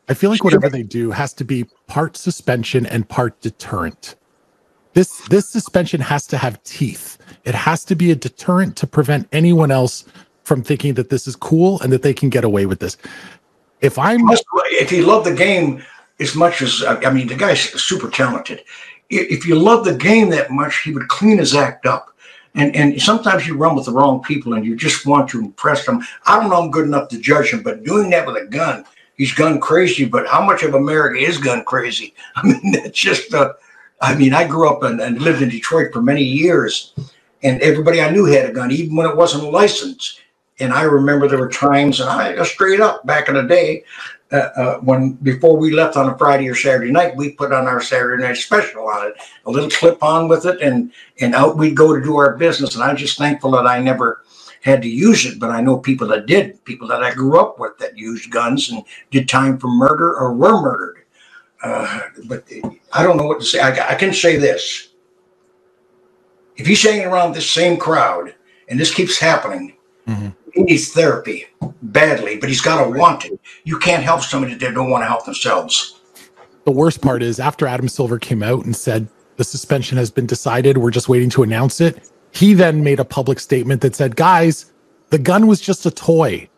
[0.08, 4.14] I feel like whatever they do has to be part suspension and part deterrent.
[4.94, 7.18] This this suspension has to have teeth.
[7.44, 10.04] It has to be a deterrent to prevent anyone else
[10.44, 12.96] from thinking that this is cool and that they can get away with this.
[13.80, 15.84] If I'm if he loved the game
[16.20, 18.64] as much as I mean, the guy's super talented.
[19.10, 22.10] If you love the game that much, he would clean his act up.
[22.54, 25.84] And and sometimes you run with the wrong people and you just want to impress
[25.84, 26.02] them.
[26.24, 28.84] I don't know I'm good enough to judge him, but doing that with a gun,
[29.16, 30.06] he's gun crazy.
[30.06, 32.14] But how much of America is gun crazy?
[32.36, 33.52] I mean, that's just uh,
[34.00, 36.94] I mean, I grew up and, and lived in Detroit for many years,
[37.42, 40.20] and everybody I knew had a gun, even when it wasn't licensed.
[40.58, 43.84] And I remember there were times, and I straight up back in the day,
[44.32, 47.68] uh, uh, when before we left on a Friday or Saturday night, we put on
[47.68, 49.14] our Saturday night special on it,
[49.44, 52.74] a little clip on with it, and and out we'd go to do our business.
[52.74, 54.24] And I'm just thankful that I never
[54.62, 57.60] had to use it, but I know people that did, people that I grew up
[57.60, 61.04] with that used guns and did time for murder or were murdered.
[61.62, 62.44] Uh, but
[62.92, 63.60] I don't know what to say.
[63.60, 64.88] I, I can say this:
[66.56, 68.34] if he's hanging around this same crowd
[68.68, 69.76] and this keeps happening,
[70.08, 70.30] mm-hmm.
[70.56, 71.46] He needs therapy
[71.82, 72.38] badly.
[72.38, 73.38] But he's got to want it.
[73.64, 76.00] You can't help somebody that don't want to help themselves.
[76.64, 80.26] The worst part is after Adam Silver came out and said the suspension has been
[80.26, 82.10] decided, we're just waiting to announce it.
[82.32, 84.72] He then made a public statement that said, "Guys,
[85.10, 86.48] the gun was just a toy."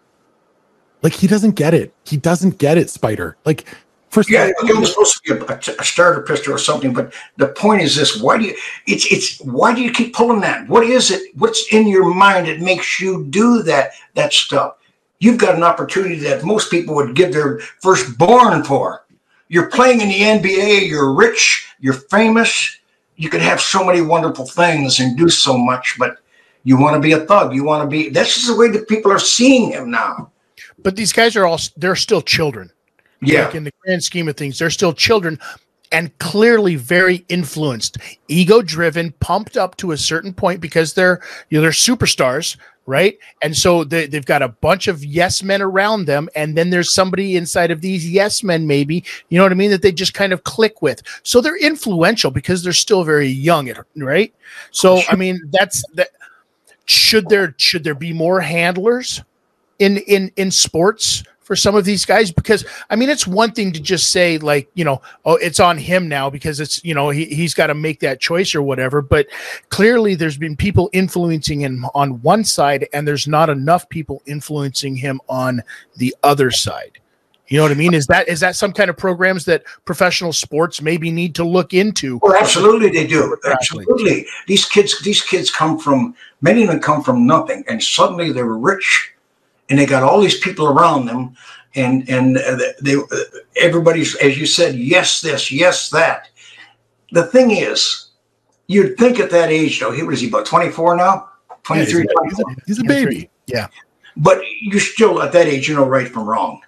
[1.02, 1.92] Like he doesn't get it.
[2.04, 3.36] He doesn't get it, Spider.
[3.44, 3.64] Like
[4.10, 7.48] First yeah, it was supposed to be a, a, starter pistol or something, but the
[7.48, 8.56] point is this: why do you?
[8.86, 10.66] It's it's why do you keep pulling that?
[10.66, 11.34] What is it?
[11.36, 14.76] What's in your mind that makes you do that that stuff?
[15.18, 19.04] You've got an opportunity that most people would give their firstborn for.
[19.48, 20.88] You're playing in the NBA.
[20.88, 21.68] You're rich.
[21.80, 22.78] You're famous.
[23.16, 26.18] You could have so many wonderful things and do so much, but
[26.64, 27.54] you want to be a thug.
[27.54, 28.08] You want to be.
[28.08, 30.30] That's just the way that people are seeing him now.
[30.78, 32.70] But these guys are all—they're still children.
[33.20, 33.46] Yeah.
[33.46, 35.38] Like in the grand scheme of things, they're still children
[35.90, 37.98] and clearly very influenced,
[38.28, 42.56] ego driven, pumped up to a certain point because they're you know they're superstars,
[42.86, 43.18] right?
[43.42, 46.92] And so they, they've got a bunch of yes men around them, and then there's
[46.92, 50.14] somebody inside of these yes men, maybe you know what I mean, that they just
[50.14, 51.02] kind of click with.
[51.22, 54.34] So they're influential because they're still very young, right?
[54.70, 56.10] So I mean, that's that.
[56.84, 59.22] should there should there be more handlers
[59.78, 63.72] in in in sports for some of these guys because i mean it's one thing
[63.72, 67.08] to just say like you know oh it's on him now because it's you know
[67.08, 69.26] he, he's got to make that choice or whatever but
[69.70, 74.94] clearly there's been people influencing him on one side and there's not enough people influencing
[74.94, 75.62] him on
[75.96, 77.00] the other side
[77.50, 77.94] you know what I mean?
[77.94, 81.72] Is that is that some kind of programs that professional sports maybe need to look
[81.72, 82.18] into?
[82.22, 83.38] Well, absolutely they do.
[83.46, 84.26] Absolutely.
[84.46, 88.44] These kids these kids come from many of them come from nothing and suddenly they're
[88.44, 89.14] rich
[89.68, 91.36] and they got all these people around them
[91.74, 93.04] and and uh, they uh,
[93.56, 96.28] everybody's as you said yes this yes that.
[97.12, 98.10] The thing is
[98.66, 101.28] you'd think at that age though, he was he about 24 now?
[101.64, 103.30] 23 Yeah, he's, a, he's a baby.
[103.46, 103.68] Yeah.
[104.16, 106.60] But you're still at that age you know right from wrong.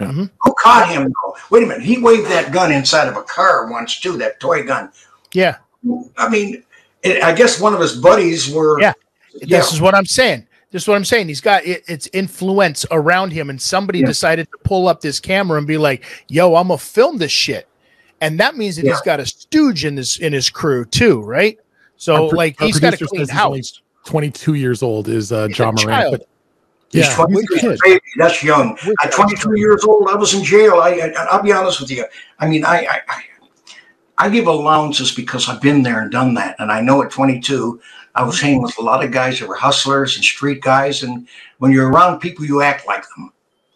[0.00, 0.30] Mhm.
[0.40, 1.04] Who caught him?
[1.04, 1.36] though?
[1.50, 1.82] Wait a minute.
[1.82, 4.16] He waved that gun inside of a car once too.
[4.16, 4.90] That toy gun.
[5.32, 5.58] Yeah.
[6.16, 6.64] I mean,
[7.02, 8.80] it, I guess one of his buddies were.
[8.80, 8.94] Yeah.
[9.34, 9.58] Yeah.
[9.58, 10.46] This is what I'm saying.
[10.74, 11.28] This is what I'm saying.
[11.28, 14.06] He's got it, it's influence around him, and somebody Yeah.
[14.06, 17.68] decided to pull up this camera and be like, "Yo, I'm gonna film this shit,"
[18.20, 19.04] and that means that he's Yeah.
[19.04, 21.58] got a stooge in this in his crew too, right?
[21.96, 23.82] So pro- like he's got a clean says he's only house.
[24.04, 26.10] 22 years old is uh, He's Ja Morant.
[26.10, 26.26] But
[26.90, 27.78] He's yeah, 20 he's a kid.
[27.84, 28.76] baby, That's young.
[29.04, 30.80] At 22 years old, I was in jail.
[30.80, 32.04] I, I I'll be honest with you.
[32.40, 33.22] I mean, I, I I
[34.18, 37.80] I give allowances because I've been there and done that, and I know at 22,
[38.14, 41.26] I was hanging with a lot of guys that were hustlers and street guys, and
[41.58, 43.32] when you're around people, you act like them.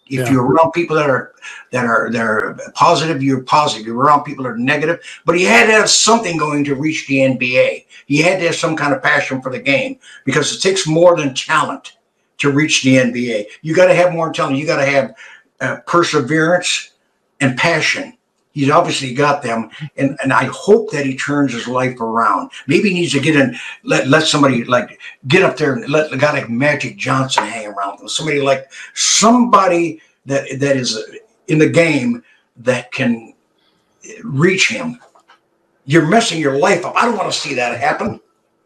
[0.07, 0.31] If Yeah.
[0.33, 1.33] you're around people that are
[1.71, 3.87] that are that are positive, you're positive.
[3.87, 5.01] You're around people that are negative.
[5.27, 7.85] But he had to have something going to reach the NBA.
[8.07, 11.17] He had to have some kind of passion for the game because it takes more
[11.17, 11.99] than talent
[12.39, 13.47] to reach the NBA.
[13.63, 14.57] You got to have more talent.
[14.57, 15.15] You got to have
[15.61, 16.93] uh, perseverance
[17.41, 18.17] and passion.
[18.53, 22.51] He's obviously got them, and, and I hope that he turns his life around.
[22.67, 26.13] Maybe he needs to get in, let let somebody like get up there and let
[26.13, 30.99] a guy like Magic Johnson hang around with somebody like somebody that that is
[31.47, 32.23] in the game
[32.57, 33.35] that can
[34.25, 34.99] reach him.
[35.85, 36.95] You're messing your life up.
[36.97, 38.21] I don't want to see that happen.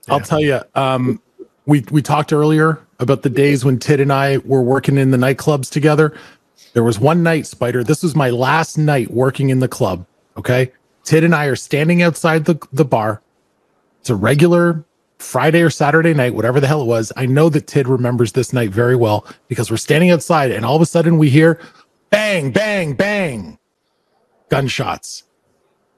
[0.08, 0.60] I'll tell you.
[0.74, 1.20] Um,
[1.66, 5.18] we we talked earlier about the days when Tid and I were working in the
[5.18, 6.16] nightclubs together.
[6.72, 7.84] There was one night, Spider.
[7.84, 10.06] This was my last night working in the club.
[10.36, 10.72] Okay,
[11.04, 13.22] Tid and I are standing outside the the bar.
[14.00, 14.84] It's a regular
[15.18, 17.12] Friday or Saturday night, whatever the hell it was.
[17.16, 20.76] I know that Tid remembers this night very well because we're standing outside, and all
[20.76, 21.60] of a sudden we hear
[22.10, 23.58] bang, bang, bang,
[24.48, 25.24] gunshots,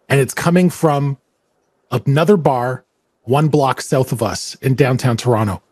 [0.09, 1.19] and it's coming from
[1.91, 2.85] another bar
[3.23, 5.63] one block south of us in downtown Toronto.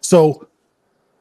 [0.00, 0.48] So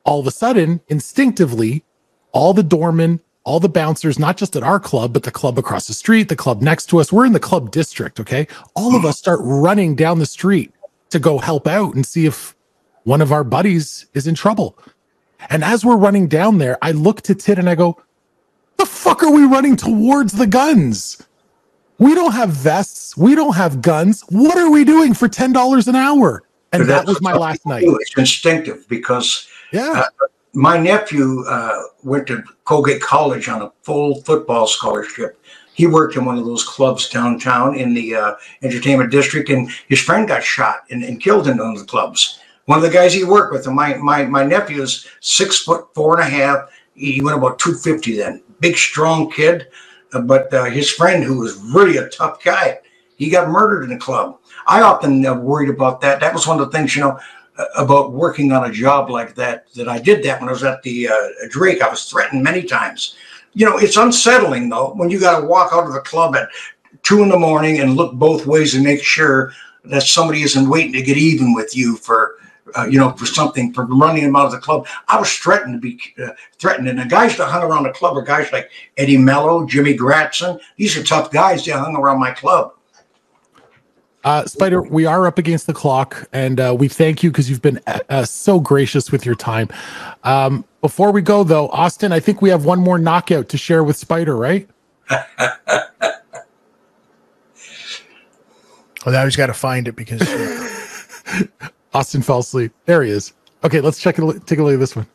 [0.04, 1.84] all of a sudden, instinctively,
[2.32, 5.88] all the doormen, all the bouncers, not just at our club, but the club across
[5.88, 8.48] the street, the club next to us, we're in the club district, okay?
[8.76, 10.72] All of us start running down the street
[11.10, 12.56] to go help out and see if
[13.04, 14.78] one of our buddies is in trouble.
[15.50, 18.00] And as we're running down there, I look to Tid and I go,
[18.78, 21.22] the fuck are we running towards the guns?
[21.98, 23.18] We don't have vests.
[23.18, 24.22] We don't have guns.
[24.30, 26.44] What are we doing for $10 an hour?
[26.74, 27.84] And that was my last night.
[27.86, 30.04] It's instinctive because Yeah.
[30.06, 35.40] uh, my nephew uh, went to Colgate College on a full football scholarship.
[35.74, 40.02] He worked in one of those clubs downtown in the uh, entertainment district, and his
[40.02, 42.40] friend got shot and, and killed in one of the clubs.
[42.66, 45.88] One of the guys he worked with, and my my my nephew is six foot
[45.96, 46.70] four and a half.
[46.94, 48.44] He went about two fifty then.
[48.60, 49.68] Big, strong kid,
[50.14, 52.80] uh, but uh, his friend, who was really a tough guy,
[53.16, 54.38] he got murdered in the club.
[54.68, 56.20] I often uh, worried about that.
[56.20, 57.20] That was one of the things, you know,
[57.76, 59.72] about working on a job like that.
[59.74, 61.82] That I did that when I was at the uh, Drake.
[61.82, 63.16] I was threatened many times.
[63.54, 66.50] You know, it's unsettling though when you got to walk out of the club at
[67.04, 69.52] two in the morning and look both ways and make sure
[69.86, 72.36] that somebody isn't waiting to get even with you for.
[72.78, 74.88] Uh, you know, for something, for running them out of the club.
[75.10, 76.88] I was threatened to be uh, threatened.
[76.88, 80.58] And the guys that hung around the club were guys like Eddie Mello, Jimmy Gratson.
[80.78, 82.76] These are tough guys that hung around my club.
[84.24, 87.62] Uh, Spider, we are up against the clock, and uh, we thank you because you've
[87.62, 89.70] been uh, uh, so gracious with your time.
[90.24, 93.84] Um, before we go, though, Austin, I think we have one more knockout to share
[93.84, 94.70] with Spider, right?
[99.06, 100.22] Well, now he's got to find it because
[101.94, 102.72] Austin fell asleep.
[102.86, 103.34] There he is.
[103.64, 104.48] Okay, let's check it.
[104.48, 105.08] Take a look at this one.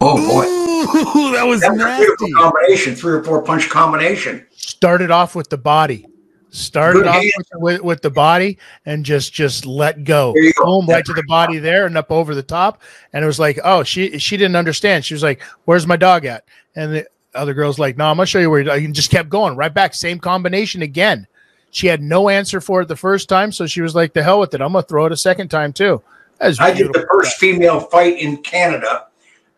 [0.00, 0.44] Oh boy,
[0.84, 2.04] Ooh, that was that was a nasty.
[2.04, 4.46] beautiful combination, three or four punch combination.
[4.50, 6.06] started off with the body.
[6.50, 10.32] Started Good off with, with, with the body and just just let go.
[10.34, 10.64] There you go.
[10.64, 12.82] Boom, right to the body there and up over the top.
[13.12, 15.04] And it was like, oh, she she didn't understand.
[15.04, 16.44] She was like, "Where's my dog at?"
[16.76, 19.28] And the other girl's like, "No, I'm gonna show you where." You and just kept
[19.30, 19.94] going right back.
[19.94, 21.26] Same combination again.
[21.72, 24.38] She had no answer for it the first time, so she was like, "The hell
[24.38, 24.60] with it!
[24.60, 26.02] I'm gonna throw it a second time too."
[26.40, 29.06] I did the first female fight in Canada,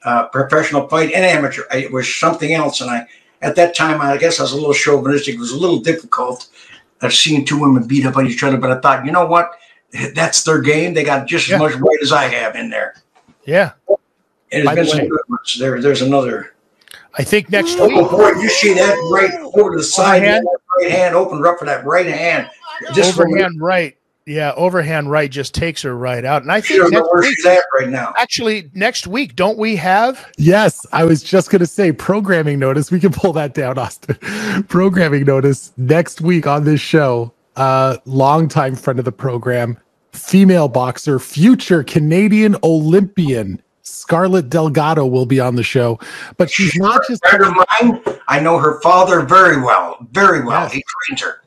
[0.07, 1.65] uh, professional fight and amateur.
[1.71, 3.07] I- It was something else, and I
[3.43, 5.35] at that time I guess I was a little chauvinistic.
[5.35, 6.49] It was a little difficult.
[7.03, 9.51] I've seen two women beat up on each other, but I thought, you know what?
[10.15, 10.95] That's their game.
[10.95, 11.57] They got just Yeah.
[11.57, 12.95] as much weight as I have in there.
[13.45, 13.73] Yeah,
[14.53, 15.57] And By the been way- some good ones.
[15.59, 16.53] There, there's another.
[17.19, 18.11] I think next Oh week.
[18.11, 20.43] boy, you see that right over the side, that
[20.81, 22.49] right hand opened up for that right hand.
[22.95, 23.97] Just overhand right.
[24.27, 26.43] Yeah, overhand right just takes her right out.
[26.43, 28.13] And I think doesn't next where week, she's at right now.
[28.19, 30.33] actually next week, don't we have?
[30.37, 32.91] Yes, I was just going to say programming notice.
[32.91, 34.17] We can pull that down, Austin.
[34.69, 37.33] programming notice next week on this show.
[37.55, 39.79] Uh, longtime friend of the program,
[40.13, 45.99] female boxer, future Canadian Olympian Scarlett Delgado will be on the show.
[46.37, 48.19] But she's not just friend of mine.
[48.27, 50.63] I know her father very well, very well.
[50.65, 50.73] Yes.
[50.73, 51.43] He trains her.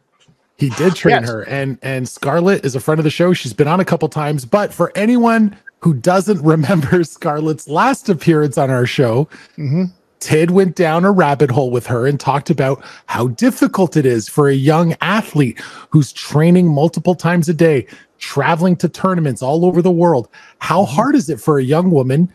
[0.60, 1.30] He did train Yes.
[1.30, 3.34] her, and and Scarlett is a friend of the show.
[3.34, 4.45] She's been on a couple times.
[4.45, 9.86] But for anyone who doesn't remember Scarlett's last appearance on our show, mm-hmm.
[10.20, 14.28] Tid went down a rabbit hole with her and talked about how difficult it is
[14.28, 15.60] for a young athlete
[15.91, 17.88] who's training multiple times a day,
[18.18, 20.28] traveling to tournaments all over the world.
[20.60, 20.93] How mm-hmm.
[20.93, 22.32] hard is it for a young woman?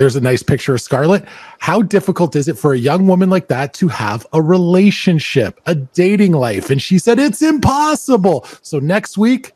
[0.00, 1.26] There's a nice picture of Scarlett.
[1.58, 5.74] How difficult is it for a young woman like that to have a relationship, a
[5.74, 6.70] dating life?
[6.70, 8.46] And she said, It's impossible.
[8.62, 9.52] So next week,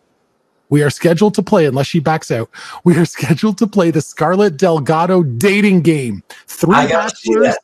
[0.68, 2.50] we are scheduled to play, unless she backs out,
[2.84, 6.22] we are scheduled to play the Scarlett Delgado dating game.
[6.46, 7.56] Three I gotta see bachelors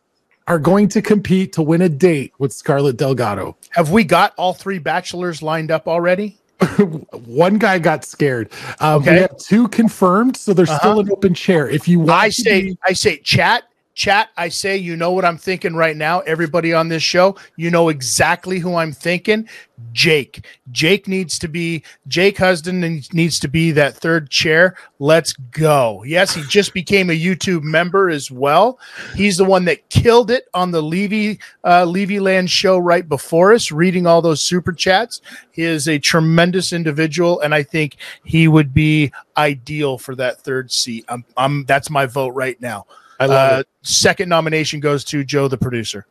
[0.46, 3.58] are going to compete to win a date with Scarlett Delgado.
[3.72, 6.39] Have we got all three bachelors lined up already?
[7.26, 8.50] One guy got scared.
[8.80, 9.14] Um, Okay.
[9.14, 10.78] We have two confirmed, so there's Uh-huh.
[10.78, 11.68] still an open chair.
[11.68, 13.64] If you want I to say, be- I say, chat,
[14.00, 14.30] chat.
[14.38, 16.20] I say, you know what I'm thinking right now.
[16.20, 19.46] Everybody on this show, you know exactly who I'm thinking.
[19.92, 20.46] Jake.
[20.70, 22.80] Jake needs to be Jake Husden
[23.12, 24.76] needs- to be that third chair.
[24.98, 26.02] Let's go.
[26.04, 28.78] Yes, he just became a YouTube member as well.
[29.14, 33.52] He's the one that killed it on the Levy uh, Levy Land show right before
[33.52, 35.20] us, reading all those super chats.
[35.50, 40.72] He is a tremendous individual, and I think he would be ideal for that third
[40.72, 41.04] seat.
[41.08, 42.86] I'm, I'm that's my vote right now.
[43.20, 46.06] I love Uh, second nomination goes to Joe, the producer.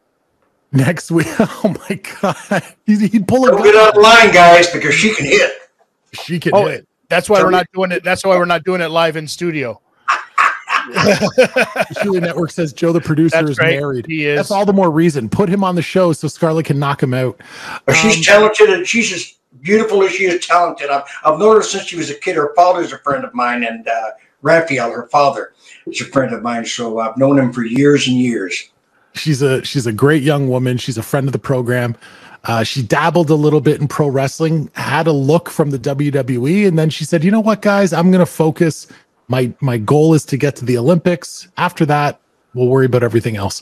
[0.71, 1.27] next week.
[1.39, 3.87] Oh my god, He's- he'd pull a Don't get gun.
[3.87, 5.51] on the line, guys, because she can hit.
[6.13, 6.87] She can Oh, hit.
[7.09, 8.03] that's why we're not doing it.
[8.03, 9.81] That's why we're not doing it live in studio.
[10.89, 13.79] The Shuli Network says Joe the producer That's is right.
[13.79, 14.05] married.
[14.07, 14.37] He is.
[14.37, 15.29] That's all the more reason.
[15.29, 17.39] Put him on the show so Scarlett can knock him out.
[17.85, 20.89] But she's Um, talented and she's as beautiful as she is talented.
[20.89, 22.35] I've, I've known her since she was a kid.
[22.37, 25.53] Her father's a friend of mine, and uh, Raphael, her father,
[25.91, 26.65] is a friend of mine.
[26.65, 28.69] So I've known him for years and years.
[29.15, 30.77] She's a she's a great young woman.
[30.77, 31.95] She's a friend of the program.
[32.45, 36.67] Uh, she dabbled a little bit in pro wrestling, had a look from the WWE,
[36.67, 37.91] and then she said, "You know what, guys?
[37.91, 38.87] I'm going to focus.
[39.27, 41.49] My my goal is to get to the Olympics.
[41.57, 42.19] After that,
[42.53, 43.61] we'll worry about everything else."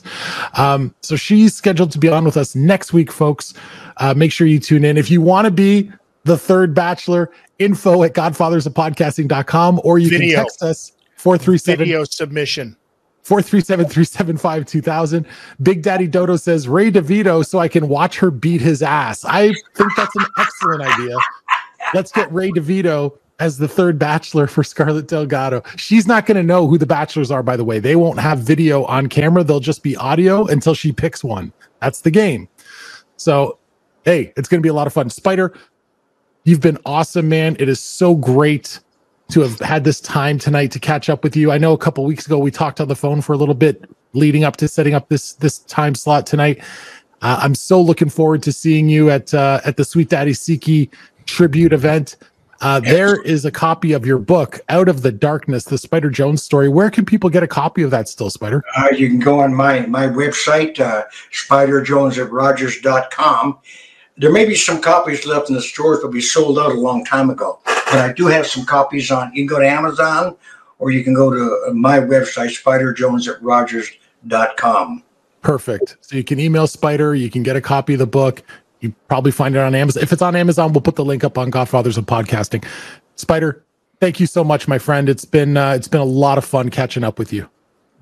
[0.54, 3.52] Um, so she's scheduled to be on with us next week, folks.
[3.96, 5.90] Uh, make sure you tune in if you want to be
[6.24, 7.30] the third bachelor.
[7.58, 10.36] Info at godfathersofpodcasting.com or you Video.
[10.36, 12.76] can text us four three seven Video submission.
[13.24, 15.26] 437-375-2000.
[15.62, 19.22] Big Daddy Dodo says Ray DeVito so I can watch her beat his ass.
[19.26, 21.14] I think that's an excellent idea.
[21.92, 25.62] Let's get Ray DeVito as the third bachelor for Scarlett Delgado.
[25.76, 27.80] She's not going to know who the bachelors are, by the way.
[27.80, 29.44] They won't have video on camera.
[29.44, 31.52] They'll just be audio until she picks one.
[31.80, 32.48] That's the game.
[33.16, 33.58] So,
[34.04, 35.10] hey, it's going to be a lot of fun.
[35.10, 35.52] Spider,
[36.44, 37.56] you've been awesome, man.
[37.58, 38.80] It is so great
[39.30, 41.52] to have had this time tonight to catch up with you.
[41.52, 43.84] I know a couple weeks ago we talked on the phone for a little bit
[44.14, 46.62] leading up to setting up this this time slot tonight.
[47.20, 50.90] Uh, I'm so looking forward to seeing you at uh, at the Sweet Daddy Siki
[51.26, 52.16] tribute event.
[52.60, 56.42] Uh, there is a copy of your book, Out of the Darkness, the Spider Jones
[56.42, 56.68] story.
[56.68, 58.64] Where can people get a copy of that still, Spider?
[58.76, 63.58] Uh, you can go on my my website, uh, spiderjones at rogers.com.
[64.18, 67.04] There may be some copies left in the stores, but we sold out a long
[67.04, 67.60] time ago.
[67.64, 69.32] But I do have some copies on.
[69.32, 70.36] You can go to Amazon,
[70.80, 75.04] or you can go to uh, my website, spiderjones at rogers.com.
[75.42, 75.96] Perfect.
[76.00, 78.42] So you can email Spider, you can get a copy of the book.
[78.80, 80.02] You probably find it on Amazon.
[80.02, 82.64] If it's on Amazon, we'll put the link up on Godfathers of Podcasting.
[83.16, 83.64] Spider,
[84.00, 85.08] thank you so much, my friend.
[85.08, 87.48] It's been uh, it's been a lot of fun catching up with you.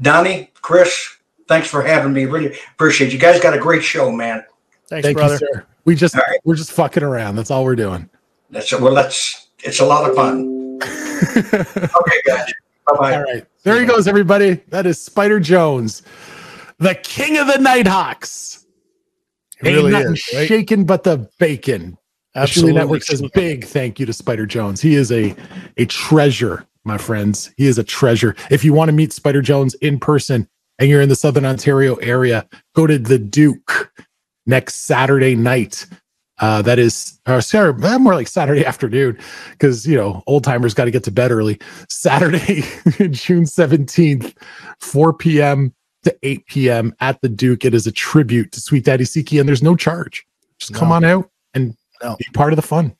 [0.00, 1.16] Donnie, Chris,
[1.46, 2.24] thanks for having me.
[2.24, 3.12] Really appreciate it.
[3.12, 3.18] you.
[3.18, 3.40] guys.
[3.40, 4.44] Got a great show, man.
[4.88, 5.34] Thanks, Thank brother.
[5.34, 5.66] you, sir.
[5.86, 6.40] We just All right.
[6.44, 7.36] we're just fucking around.
[7.36, 8.10] That's all we're doing.
[8.50, 8.94] That's well.
[8.94, 10.78] That's it's a lot of fun.
[10.82, 12.52] okay, guys.
[12.86, 13.14] Bye bye.
[13.14, 13.46] All right.
[13.62, 14.54] There he goes, everybody.
[14.68, 16.02] That is Spider Jones,
[16.78, 18.66] the king of the Nighthawks.
[19.62, 20.48] It really nothing is, right?
[20.48, 21.96] shaking but the bacon.
[22.34, 24.80] The Shuli Network says big thank you to Spider Jones.
[24.80, 25.34] He is a
[25.76, 27.52] a treasure, my friends.
[27.56, 28.34] He is a treasure.
[28.50, 30.48] If you want to meet Spider Jones in person
[30.78, 33.92] and you're in the Southern Ontario area, go to the Duke
[34.46, 35.86] next Saturday night.
[36.38, 39.18] Uh, that is uh, Saturday, eh, more like Saturday afternoon
[39.52, 41.58] because you know old timers got to get to bed early.
[41.88, 42.60] Saturday,
[43.10, 44.34] June 17th,
[44.80, 45.74] 4 p.m.
[46.04, 46.94] to 8 p.m.
[47.00, 47.64] at the Duke.
[47.64, 50.26] It is a tribute to Sweet Daddy Siki, and there's no charge.
[50.58, 52.16] Just come on out and No.
[52.16, 52.94] be part of the fun.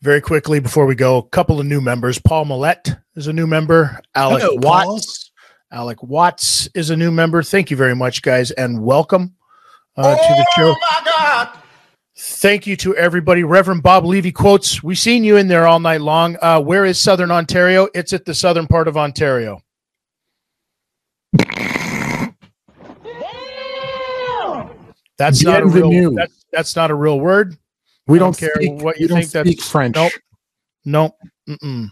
[0.00, 2.18] Very quickly before we go, a couple of new members.
[2.20, 4.00] Paul Millette is a new member.
[4.14, 5.30] Alec Hello, Watts.
[5.72, 7.42] Alec Watts is a new member.
[7.42, 9.34] Thank you very much, guys, and welcome
[9.96, 10.68] uh, to the show.
[10.72, 11.58] my God.
[12.18, 13.44] Thank you to everybody.
[13.44, 16.36] Reverend Bob Levy quotes, we seen you in there all night long.
[16.42, 17.88] Uh, where is Southern Ontario?
[17.94, 19.62] It's at the southern part of Ontario.
[25.18, 26.14] That's not a real Bienvenue.
[26.14, 27.56] that's, that's not a real word.
[28.06, 29.94] We don't, don't care speak, what we you don't think that's- French.
[29.96, 30.12] Nope.
[30.86, 31.14] Nope.
[31.48, 31.90] Mm-mm.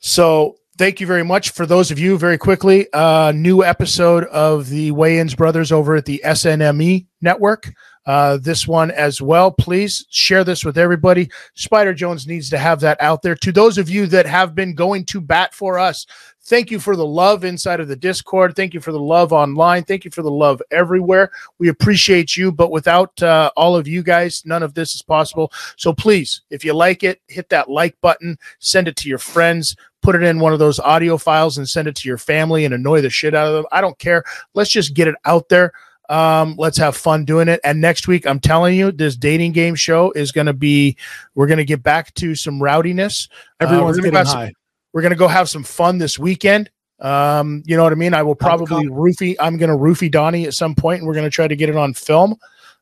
[0.00, 2.92] So thank you very much for those of you very quickly.
[2.92, 7.72] Uh, new episode of the Wayans Brothers over at the SNME network.
[8.04, 9.52] Uh, this one as well.
[9.52, 11.30] Please share this with everybody.
[11.54, 13.36] Spider Jones needs to have that out there.
[13.36, 16.04] To those of you that have been going to bat for us,
[16.46, 18.56] thank you for the love inside of the Discord.
[18.56, 19.84] Thank you for the love online.
[19.84, 21.30] Thank you for the love everywhere.
[21.58, 25.52] We appreciate you, but without uh, all of you guys, none of this is possible.
[25.76, 29.76] So please, if you like it, hit that like button, send it to your friends,
[30.02, 32.74] put it in one of those audio files and send it to your family and
[32.74, 33.64] annoy the shit out of them.
[33.72, 34.24] I don't care.
[34.54, 35.72] Let's just get it out there.
[36.08, 37.60] Um, let's have fun doing it.
[37.64, 40.96] And next week, I'm telling you, this dating game show is going to be,
[41.34, 43.28] we're going to get back to some rowdiness.
[43.60, 44.52] Uh, Everyone's gonna getting have some- high.
[44.92, 46.68] we're going to go have some fun this weekend.
[47.00, 48.14] Um, you know what I mean?
[48.14, 49.36] I will probably roofie.
[49.40, 51.68] I'm going to roofie Donnie at some point, and we're going to try to get
[51.68, 52.36] it on film.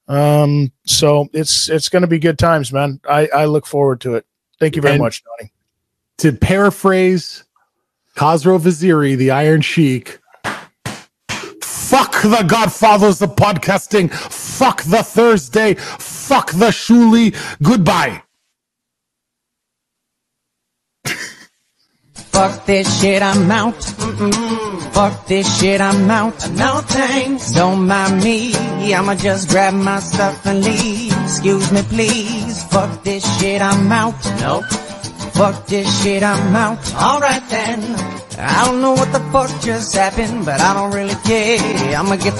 [0.08, 3.00] Um, so it's it's going to be good times, man.
[3.08, 4.26] I I look forward to it.
[4.58, 5.52] Thank you very And- much, Donnie.
[6.20, 7.44] To paraphrase
[8.14, 10.18] Khosrow Vaziri, the Iron Sheik,
[11.62, 18.22] fuck the Godfathers of podcasting, fuck the Thursday, fuck the Shuli, goodbye.
[22.12, 23.74] Fuck this shit, I'm out.
[23.74, 24.92] Mm-mm.
[24.92, 26.50] Fuck this shit, I'm out.
[26.50, 27.52] No thanks.
[27.52, 28.54] Don't mind me.
[28.94, 31.12] I'ma just grab my stuff and leave.
[31.22, 32.62] Excuse me, please.
[32.64, 34.14] Fuck this shit, I'm out.
[34.40, 34.79] Nope.
[35.40, 36.76] Fuck this shit, I'm out.
[36.92, 37.80] Alright then.
[38.38, 41.96] I don't know what the fuck just happened, but I don't really care.
[41.96, 42.26] I'ma get